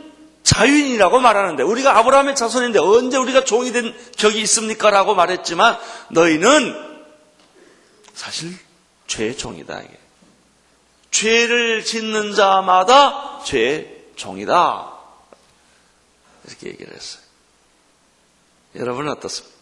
자유인이라고 0.49 1.19
말하는데 1.19 1.61
우리가 1.61 1.95
아브라함의 1.99 2.35
자손인데 2.35 2.79
언제 2.79 3.17
우리가 3.17 3.43
종이 3.43 3.71
된 3.71 3.95
적이 4.15 4.41
있습니까? 4.41 4.89
라고 4.89 5.13
말했지만 5.13 5.77
너희는 6.09 7.05
사실 8.15 8.57
죄의 9.05 9.37
종이다. 9.37 9.79
이게. 9.81 9.99
죄를 11.11 11.85
짓는 11.85 12.33
자마다 12.33 13.43
죄의 13.43 14.05
종이다. 14.15 14.91
이렇게 16.45 16.69
얘기를 16.69 16.95
했어요. 16.95 17.21
여러분은 18.75 19.11
어떻습니까? 19.11 19.55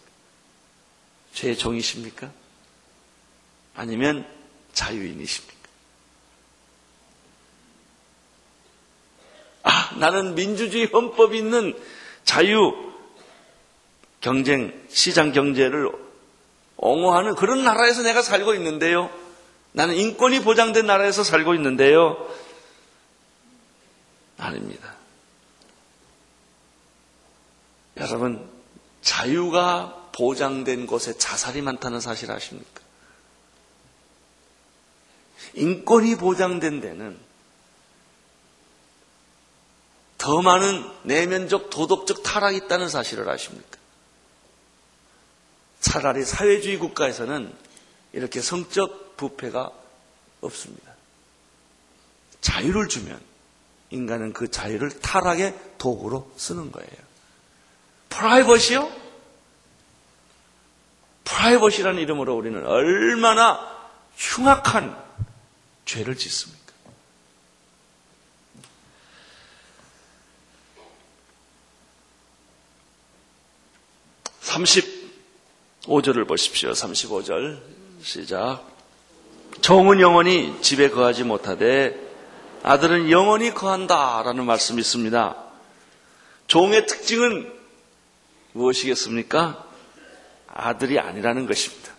죄의 1.34 1.58
종이십니까? 1.58 2.32
아니면 3.76 4.26
자유인이십니까? 4.72 5.57
아, 9.68 9.92
나는 9.98 10.34
민주주의 10.34 10.86
헌법이 10.86 11.38
있는 11.38 11.78
자유 12.24 12.74
경쟁, 14.22 14.74
시장 14.88 15.34
경제를 15.34 15.92
옹호하는 16.78 17.36
그런 17.36 17.66
나라에서 17.66 18.02
내가 18.02 18.22
살고 18.22 18.54
있는데요. 18.54 19.10
나는 19.74 19.96
인권이 19.96 20.42
보장된 20.42 20.86
나라에서 20.86 21.24
살고 21.24 21.54
있는데요. 21.56 22.16
아닙니다. 24.38 24.96
여러분, 27.98 28.48
자유가 29.02 30.10
보장된 30.14 30.88
곳에 30.88 31.18
자살이 31.18 31.62
많다는 31.62 32.00
사실 32.00 32.32
아십니까? 32.32 32.82
인권이 35.56 36.16
보장된 36.16 36.80
데는 36.80 37.27
더 40.18 40.42
많은 40.42 40.84
내면적 41.04 41.70
도덕적 41.70 42.24
타락이 42.24 42.58
있다는 42.58 42.90
사실을 42.90 43.30
아십니까? 43.30 43.78
차라리 45.80 46.26
사회주의 46.26 46.78
국가에서는 46.78 47.54
이렇게 48.14 48.42
성적 48.42 49.16
부패가 49.16 49.72
없습니다. 50.42 50.92
자유를 52.42 52.88
주면 52.88 53.20
인간은 53.90 54.34
그 54.34 54.50
자유를 54.50 55.00
타락의 55.00 55.58
도구로 55.78 56.32
쓰는 56.36 56.72
거예요. 56.72 56.90
프라이버시요? 58.10 58.92
프라이버시라는 61.24 62.02
이름으로 62.02 62.36
우리는 62.36 62.66
얼마나 62.66 63.78
흉악한 64.16 64.98
죄를 65.86 66.18
짓습니까? 66.18 66.57
35절을 74.64 76.28
보십시오. 76.28 76.72
35절. 76.72 77.62
시작. 78.02 78.64
종은 79.62 80.00
영원히 80.00 80.56
집에 80.62 80.90
거하지 80.90 81.24
못하되 81.24 82.00
아들은 82.64 83.12
영원히 83.12 83.54
거한다. 83.54 84.22
라는 84.24 84.46
말씀이 84.46 84.80
있습니다. 84.80 85.36
종의 86.48 86.86
특징은 86.86 87.52
무엇이겠습니까? 88.54 89.66
아들이 90.48 91.00
아니라는 91.00 91.46
것입니다. 91.46 91.94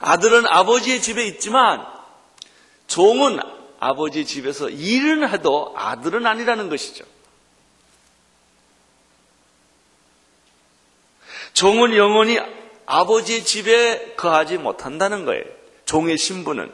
아들은 0.00 0.46
아버지의 0.46 1.02
집에 1.02 1.26
있지만 1.26 1.84
종은 2.86 3.40
아버지 3.80 4.24
집에서 4.24 4.68
일은 4.68 5.28
해도 5.28 5.72
아들은 5.76 6.26
아니라는 6.26 6.68
것이죠. 6.68 7.04
종은 11.58 11.96
영원히 11.96 12.38
아버지의 12.86 13.44
집에 13.44 14.14
거하지 14.16 14.58
못한다는 14.58 15.24
거예요. 15.24 15.42
종의 15.86 16.16
신분은. 16.16 16.70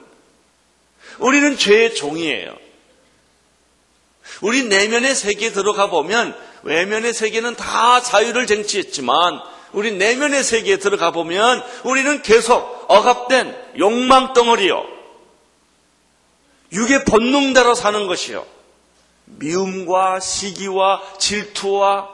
우리는 1.20 1.56
죄의 1.56 1.94
종이에요. 1.94 2.54
우리 4.42 4.64
내면의 4.64 5.14
세계에 5.14 5.52
들어가 5.52 5.88
보면 5.88 6.36
외면의 6.64 7.14
세계는 7.14 7.56
다 7.56 8.02
자유를 8.02 8.46
쟁취했지만 8.46 9.40
우리 9.72 9.92
내면의 9.92 10.44
세계에 10.44 10.76
들어가 10.76 11.12
보면 11.12 11.64
우리는 11.84 12.20
계속 12.20 12.84
억압된 12.86 13.56
욕망 13.78 14.34
덩어리요. 14.34 14.84
육의 16.72 17.06
본능대로 17.06 17.74
사는 17.74 18.06
것이요. 18.06 18.44
미움과 19.24 20.20
시기와 20.20 21.00
질투와 21.16 22.10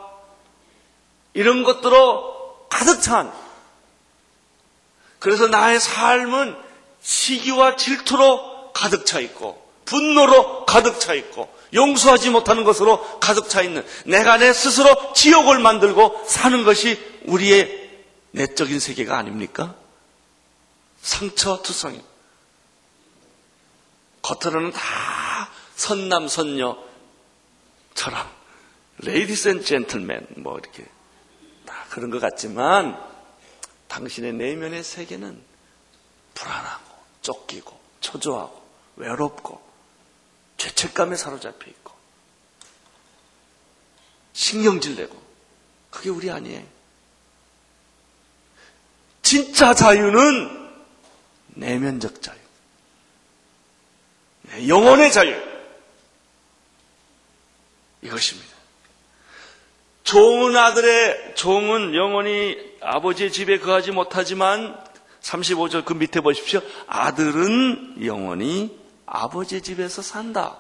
이런 1.35 1.65
것들로 1.65 2.30
가득 2.71 3.03
찬. 3.03 3.31
그래서 5.19 5.47
나의 5.49 5.79
삶은 5.79 6.57
시기와 7.03 7.77
질투로 7.77 8.73
가득 8.73 9.05
차 9.05 9.21
있고 9.21 9.71
분노로 9.85 10.65
가득 10.65 10.99
차 10.99 11.13
있고 11.13 11.53
용서하지 11.75 12.31
못하는 12.31 12.65
것으로 12.65 13.19
가득 13.21 13.49
차 13.49 13.61
있는 13.61 13.87
내가 14.07 14.39
내 14.39 14.53
스스로 14.53 15.13
지옥을 15.13 15.59
만들고 15.59 16.25
사는 16.27 16.65
것이 16.65 16.99
우리의 17.27 17.91
내적인 18.31 18.81
세계가 18.81 19.19
아닙니까? 19.19 19.75
상처투성이 21.03 22.01
겉으로는 24.23 24.73
다 24.73 25.51
선남 25.75 26.29
선녀처럼 26.29 26.79
ladies 28.99 29.49
and 29.49 29.65
gentlemen 29.65 30.27
뭐 30.37 30.59
이렇게 30.59 30.85
그런 31.91 32.11
것 32.11 32.21
같지만 32.21 32.99
당신의 33.89 34.33
내면의 34.35 34.83
세계는 34.85 35.43
불안하고 36.35 36.85
쫓기고 37.21 37.79
초조하고 38.01 38.65
외롭고 38.97 39.61
죄책감에 40.57 41.17
사로잡혀 41.17 41.69
있고 41.69 41.93
신경질 44.33 44.97
내고 44.97 45.21
그게 45.91 46.11
우리 46.11 46.31
아니에요. 46.31 46.65
진짜 49.23 49.75
자유는 49.75 50.71
내면적 51.49 52.23
자유. 52.23 52.39
영혼의 54.69 55.13
자유. 55.13 55.35
이것입니다. 58.03 58.50
좋은 60.03 60.57
아들의 60.57 61.35
종은 61.37 61.95
영원히 61.95 62.57
아버지의 62.81 63.31
집에 63.31 63.59
거하지 63.59 63.93
못하지만 63.93 64.77
35절 65.21 65.85
그 65.85 65.93
밑에 65.93 66.21
보십시오. 66.21 66.61
아들은 66.87 68.05
영원히 68.05 68.79
아버지의 69.07 69.63
집에서 69.63 70.03
산다. 70.03 70.57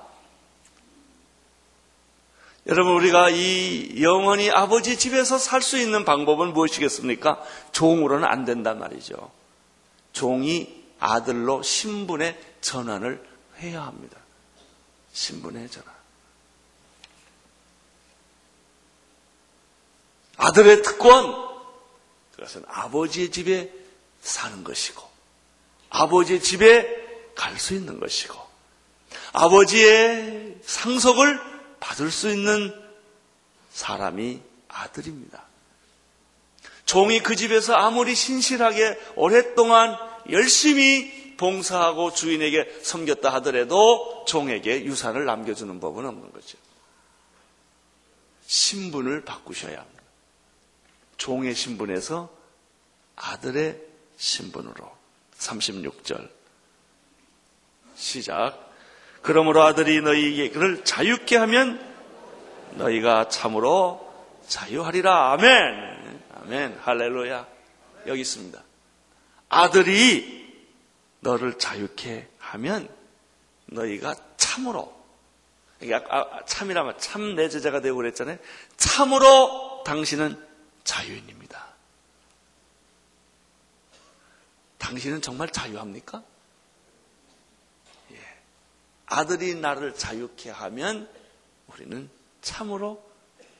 여러분 2.66 2.92
우리가 2.94 3.30
이 3.30 4.02
영원히 4.02 4.50
아버지 4.50 4.98
집에서 4.98 5.38
살 5.38 5.62
수 5.62 5.78
있는 5.78 6.04
방법은 6.04 6.52
무엇이겠습니까? 6.52 7.42
종으로는 7.72 8.28
안 8.28 8.44
된단 8.44 8.78
말이죠. 8.78 9.30
종이 10.12 10.84
아들로 10.98 11.62
신분의 11.62 12.38
전환을 12.60 13.24
해야 13.60 13.82
합니다. 13.82 14.18
신분의 15.12 15.70
전환. 15.70 15.99
아들의 20.40 20.82
특권, 20.82 21.34
그것은 22.32 22.64
아버지의 22.66 23.30
집에 23.30 23.70
사는 24.22 24.64
것이고, 24.64 25.02
아버지의 25.90 26.40
집에 26.42 26.96
갈 27.34 27.58
수 27.58 27.74
있는 27.74 28.00
것이고, 28.00 28.34
아버지의 29.32 30.58
상속을 30.62 31.38
받을 31.78 32.10
수 32.10 32.30
있는 32.30 32.74
사람이 33.72 34.40
아들입니다. 34.68 35.44
종이 36.86 37.20
그 37.20 37.36
집에서 37.36 37.74
아무리 37.74 38.14
신실하게 38.14 38.98
오랫동안 39.16 39.96
열심히 40.30 41.36
봉사하고 41.36 42.12
주인에게 42.12 42.80
섬겼다 42.82 43.32
하더라도 43.34 44.24
종에게 44.26 44.84
유산을 44.84 45.24
남겨주는 45.24 45.80
법은 45.80 46.06
없는 46.06 46.32
거죠. 46.32 46.58
신분을 48.46 49.24
바꾸셔야 49.24 49.78
합니다. 49.78 49.99
종의 51.20 51.54
신분에서 51.54 52.30
아들의 53.14 53.78
신분으로. 54.16 54.90
36절. 55.38 56.28
시작. 57.94 58.70
그러므로 59.20 59.62
아들이 59.62 60.00
너희에게를 60.00 60.82
자유케 60.84 61.36
하면 61.36 61.78
너희가 62.76 63.28
참으로 63.28 64.10
자유하리라. 64.48 65.32
아멘. 65.32 66.22
아멘. 66.40 66.78
할렐루야. 66.82 67.46
여기 68.06 68.22
있습니다. 68.22 68.62
아들이 69.50 70.40
너를 71.20 71.58
자유케 71.58 72.28
하면 72.38 72.88
너희가 73.66 74.14
참으로 74.38 74.98
아, 76.08 76.44
참이라면 76.46 76.98
참 76.98 77.34
내 77.36 77.50
제자가 77.50 77.80
되고 77.82 77.96
그랬잖아요. 77.98 78.38
참으로 78.78 79.82
당신은 79.84 80.49
자유인입니다. 80.84 81.70
당신은 84.78 85.20
정말 85.22 85.50
자유합니까? 85.50 86.22
예. 88.12 88.18
아들이 89.06 89.54
나를 89.54 89.94
자유케 89.94 90.50
하면 90.50 91.08
우리는 91.68 92.10
참으로 92.40 93.04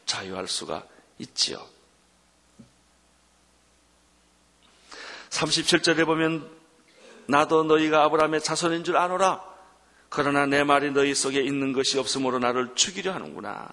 자유할 0.07 0.49
수가 0.49 0.87
있지요. 1.19 1.65
37절에 5.29 6.05
보면 6.07 6.51
나도 7.27 7.63
너희가 7.65 8.03
아브라함의 8.05 8.43
자손인 8.43 8.83
줄 8.83 8.97
아노라. 8.97 9.49
그러나 10.09 10.47
내 10.47 10.65
말이 10.65 10.91
너희 10.91 11.15
속에 11.15 11.41
있는 11.41 11.73
것이 11.73 11.99
없으므로 11.99 12.41
나를 12.41 12.75
죽이려 12.75 13.13
하는구나. 13.13 13.69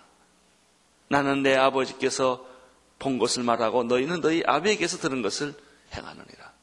나는 1.08 1.42
내 1.42 1.56
아버지께서 1.56 2.46
본 3.00 3.18
것을 3.20 3.44
말하고 3.44 3.84
너희는 3.84 4.22
너희 4.22 4.44
아버지께서 4.46 4.98
들은 4.98 5.22
것을 5.22 5.54
행하느니라. 5.94 6.54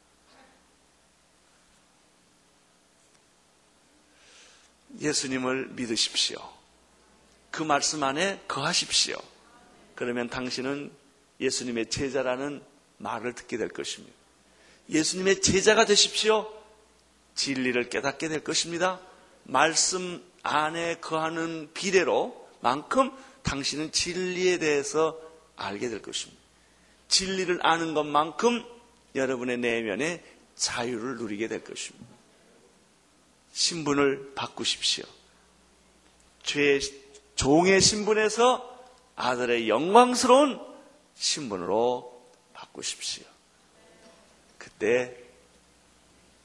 예수님을 4.99 5.69
믿으십시오. 5.69 6.37
그 7.51 7.63
말씀 7.63 8.03
안에 8.03 8.41
거하십시오. 8.47 9.17
그러면 9.95 10.29
당신은 10.29 10.91
예수님의 11.39 11.89
제자라는 11.89 12.61
말을 12.97 13.33
듣게 13.33 13.57
될 13.57 13.69
것입니다. 13.69 14.13
예수님의 14.89 15.41
제자가 15.41 15.85
되십시오. 15.85 16.51
진리를 17.35 17.89
깨닫게 17.89 18.29
될 18.29 18.43
것입니다. 18.43 18.99
말씀 19.43 20.23
안에 20.43 20.99
거하는 20.99 21.69
비례로 21.73 22.49
만큼 22.61 23.11
당신은 23.43 23.91
진리에 23.91 24.57
대해서 24.57 25.19
알게 25.55 25.89
될 25.89 26.01
것입니다. 26.01 26.41
진리를 27.07 27.59
아는 27.63 27.93
것만큼 27.93 28.63
여러분의 29.15 29.57
내면에 29.57 30.23
자유를 30.55 31.17
누리게 31.17 31.47
될 31.47 31.63
것입니다. 31.63 32.05
신분을 33.53 34.33
바꾸십시오. 34.35 35.05
죄의 36.43 36.81
종의 37.35 37.81
신분에서 37.81 38.73
아들의 39.15 39.69
영광스러운 39.69 40.59
신분으로 41.15 42.29
바꾸십시오. 42.53 43.23
그때 44.57 45.15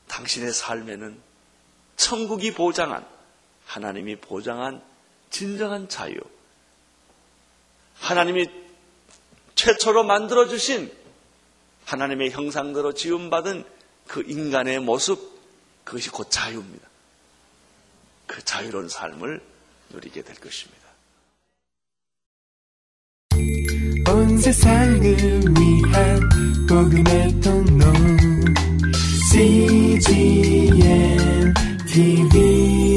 당신의 0.08 0.52
삶에는 0.52 1.20
천국이 1.96 2.54
보장한 2.54 3.06
하나님이 3.66 4.16
보장한 4.16 4.82
진정한 5.30 5.88
자유, 5.88 6.16
하나님이 7.94 8.48
최초로 9.60 10.04
만들어주신 10.04 10.90
하나님의 11.84 12.30
형상대로 12.30 12.94
지음받은 12.94 13.64
그 14.06 14.24
인간의 14.26 14.80
모습, 14.80 15.38
그것이 15.84 16.08
곧 16.08 16.30
자유입니다. 16.30 16.88
그 18.26 18.42
자유로운 18.42 18.88
삶을 18.88 19.42
누리게 19.90 20.22
될 20.22 20.34
것입니다. 20.36 20.80
온 24.10 24.38
세상을 24.38 25.02
위한 25.02 26.20
복음의 26.66 27.40
통로 27.42 27.84
CGN 29.30 30.40
TV 31.86 32.89